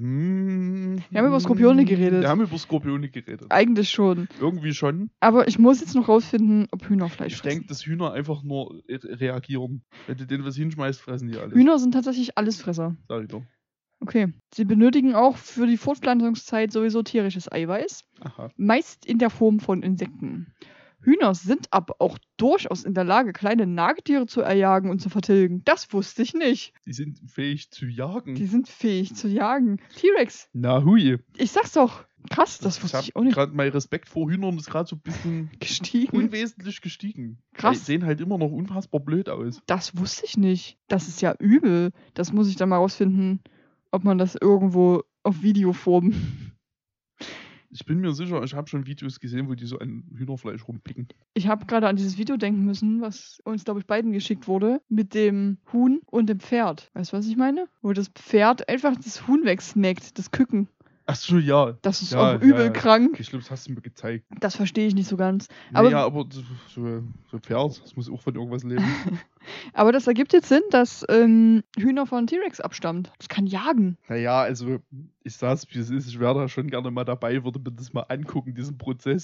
[0.00, 2.22] Wir haben über Skorpione geredet.
[2.22, 3.46] Wir haben über Skorpione geredet.
[3.50, 4.28] Eigentlich schon.
[4.40, 5.10] Irgendwie schon.
[5.20, 7.56] Aber ich muss jetzt noch rausfinden, ob Hühner Fleisch Ich fressen.
[7.58, 9.82] denke, dass Hühner einfach nur re- reagieren.
[10.06, 11.54] Wenn du denen was hinschmeißt, fressen die alles.
[11.54, 12.96] Hühner sind tatsächlich Allesfresser.
[13.08, 13.42] Sag ich doch.
[14.00, 14.32] Okay.
[14.54, 18.50] Sie benötigen auch für die Fortpflanzungszeit sowieso tierisches Eiweiß, Aha.
[18.56, 20.52] meist in der Form von Insekten.
[21.00, 25.62] Hühner sind aber auch durchaus in der Lage, kleine Nagetiere zu erjagen und zu vertilgen.
[25.64, 26.72] Das wusste ich nicht.
[26.86, 28.34] Die sind fähig zu jagen.
[28.34, 29.78] Die sind fähig zu jagen.
[29.96, 31.18] T-Rex, Na hui.
[31.36, 32.04] ich sag's doch.
[32.30, 33.34] Krass, das wusste ich auch nicht.
[33.34, 36.16] Gerade mein Respekt vor Hühnern ist gerade so ein bisschen Gestiegen.
[36.16, 37.38] unwesentlich gestiegen.
[37.54, 37.78] Krass.
[37.78, 39.62] Die sehen halt immer noch unfassbar blöd aus.
[39.66, 40.78] Das wusste ich nicht.
[40.88, 41.92] Das ist ja übel.
[42.14, 43.40] Das muss ich dann mal rausfinden,
[43.90, 46.14] ob man das irgendwo auf Videoform.
[47.70, 51.08] Ich bin mir sicher, ich habe schon Videos gesehen, wo die so an Hühnerfleisch rumpicken.
[51.34, 54.80] Ich habe gerade an dieses Video denken müssen, was uns, glaube ich, beiden geschickt wurde,
[54.88, 56.90] mit dem Huhn und dem Pferd.
[56.94, 57.68] Weißt du, was ich meine?
[57.82, 60.68] Wo das Pferd einfach das Huhn wegsnackt, das Küken.
[61.10, 61.72] Ach so, ja.
[61.80, 62.70] Das ist Ja, auch übel ja.
[62.70, 63.18] krank.
[63.18, 64.26] Ich glaube, das hast du mir gezeigt.
[64.40, 65.48] Das verstehe ich nicht so ganz.
[65.72, 66.42] Aber- naja, aber so,
[67.30, 68.84] so Pferd, das muss auch von irgendwas leben.
[69.72, 73.10] Aber das ergibt jetzt Sinn, dass ähm, Hühner von T-Rex abstammt.
[73.16, 73.96] Das kann jagen.
[74.08, 74.80] naja, also
[75.24, 76.06] ich sag's, wie es ist.
[76.08, 79.22] Ich wäre da schon gerne mal dabei, würde mir das mal angucken, diesen Prozess.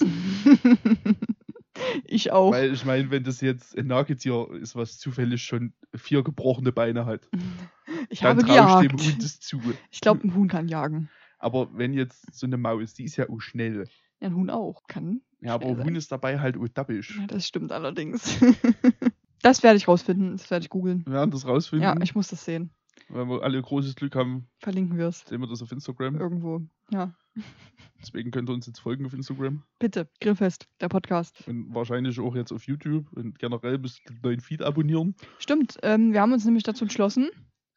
[2.05, 2.51] ich auch.
[2.51, 7.05] Weil ich meine, wenn das jetzt ein Nagetier ist, was zufällig schon vier gebrochene Beine
[7.05, 7.29] hat,
[8.09, 8.97] ich dann traue ich dem.
[8.99, 9.61] Hund das zu.
[9.91, 11.09] Ich glaube, ein Huhn kann jagen.
[11.45, 13.87] Aber wenn jetzt so eine Maus, die ist ja auch schnell.
[14.19, 14.81] Ja, ein Huhn auch.
[14.87, 15.21] Kann.
[15.41, 15.85] Ja, aber sein.
[15.85, 17.19] Huhn ist dabei halt auch dappisch.
[17.19, 18.39] Ja, das stimmt allerdings.
[19.43, 20.31] das werde ich rausfinden.
[20.31, 21.05] Das werde ich googeln.
[21.05, 21.83] Wir werden das rausfinden.
[21.83, 22.71] Ja, ich muss das sehen.
[23.09, 25.19] Wenn wir alle großes Glück haben, Verlinken wir es.
[25.19, 26.15] sehen wir das auf Instagram.
[26.19, 26.61] Irgendwo.
[26.89, 27.13] Ja.
[28.01, 29.61] Deswegen könnt ihr uns jetzt folgen auf Instagram.
[29.77, 30.09] Bitte.
[30.21, 31.47] Grillfest, der Podcast.
[31.47, 33.05] Und wahrscheinlich auch jetzt auf YouTube.
[33.13, 35.13] Und generell müsst ihr den neuen Feed abonnieren.
[35.37, 35.77] Stimmt.
[35.83, 37.29] Ähm, wir haben uns nämlich dazu entschlossen.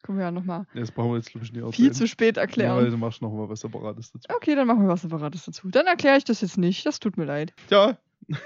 [0.03, 2.37] Können wir ja nochmal Ja, Das brauchen wir jetzt, glaube ich, nicht viel zu spät
[2.37, 2.89] Ja, erklären.
[2.89, 4.27] du machst noch mal was Separates dazu.
[4.35, 5.69] Okay, dann machen wir was Separates dazu.
[5.69, 6.85] Dann erkläre ich das jetzt nicht.
[6.85, 7.53] Das tut mir leid.
[7.69, 7.97] Ja,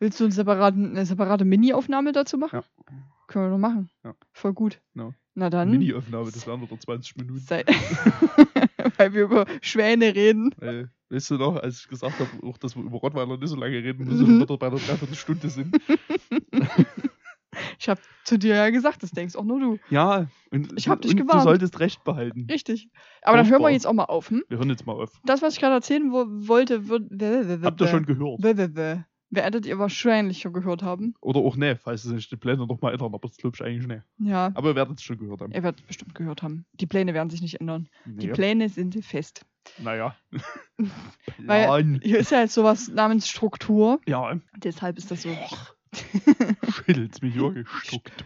[0.00, 2.56] Willst du einen separaten, eine separate Mini-Aufnahme dazu machen?
[2.60, 2.64] Ja.
[3.26, 3.90] Können wir noch machen.
[4.04, 4.14] Ja.
[4.32, 4.80] Voll gut.
[4.94, 5.12] Ja.
[5.34, 5.70] Na dann.
[5.70, 7.44] Mini-Aufnahme, das wären wieder 20 Minuten.
[8.96, 10.54] Weil wir über Schwäne reden.
[10.58, 13.56] Weil, weißt du noch, als ich gesagt habe, auch, dass wir über Rottweiler nicht so
[13.56, 14.08] lange reden Mhm.
[14.10, 15.76] müssen, und wir wieder bei der Dreiviertelstunde sind.
[17.78, 19.78] Ich habe zu dir ja gesagt, das denkst auch nur du.
[19.88, 21.40] Ja, und, Ich hab dich und gewarnt.
[21.40, 22.46] du solltest Recht behalten.
[22.50, 22.90] Richtig.
[23.22, 24.30] Aber dann hören wir jetzt auch mal auf.
[24.30, 24.42] Hm?
[24.48, 25.12] Wir hören jetzt mal auf.
[25.24, 27.64] Das, was ich gerade erzählen wo wollte, wird.
[27.64, 28.42] Habt ihr schon gehört?
[29.30, 31.14] Werdet ihr wahrscheinlich schon gehört haben.
[31.20, 33.62] Oder auch nicht, falls es sich die Pläne noch mal ändern, aber das glaube ich
[33.62, 34.02] eigentlich nicht.
[34.18, 34.50] Ja.
[34.54, 35.52] Aber ihr werdet es schon gehört haben.
[35.52, 36.64] Ihr werdet bestimmt gehört haben.
[36.72, 37.88] Die Pläne werden sich nicht ändern.
[38.06, 38.32] Die Nee.
[38.32, 39.44] Pläne sind fest.
[39.78, 40.16] Naja.
[41.44, 42.00] Weil-.
[42.02, 44.00] Hier ist ja jetzt sowas namens Struktur.
[44.06, 45.30] Ja, Deshalb ist das so.
[46.86, 47.68] Wirklich.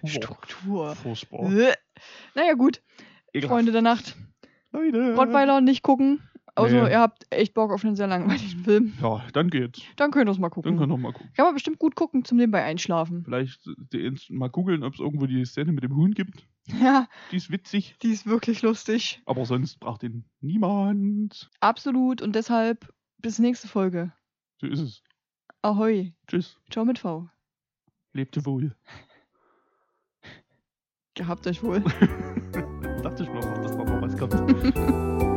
[0.07, 0.95] Struktur.
[1.05, 1.61] Struktur.
[1.69, 1.75] Äh.
[2.35, 2.83] Naja, gut.
[3.33, 3.53] Ekelhaft.
[3.55, 4.17] Freunde der Nacht.
[4.73, 5.15] Leute.
[5.15, 6.21] Rottweiler nicht gucken.
[6.55, 6.91] Außer Nee.
[6.91, 8.93] ihr habt echt Bock auf einen sehr langweiligen Film.
[9.01, 9.81] Ja, dann geht's.
[9.97, 10.77] Dann könnt ihr es mal Dann gucken.
[10.77, 11.31] können wir mal gucken.
[11.35, 13.25] Kann man bestimmt gut gucken zum nebenbei einschlafen.
[13.25, 13.63] Vielleicht
[14.29, 16.47] mal googeln, ob es irgendwo die Szene mit dem Huhn gibt.
[16.81, 19.21] Ja, Die ist witzig, die ist wirklich lustig.
[19.27, 21.51] aber sonst braucht ihn niemand.
[21.59, 22.23] Absolut.
[22.23, 22.89] Und deshalb
[23.19, 24.13] bis nächste Folge.
[24.61, 25.03] So ist es.
[25.63, 26.13] Ahoi.
[26.29, 26.57] Tschüss.
[26.71, 27.29] Ciao mit V.
[28.13, 28.75] Lebte wohl.
[31.15, 31.81] Gehabt euch wohl.
[33.03, 35.23] Dachte ich mir dass da noch was kommt.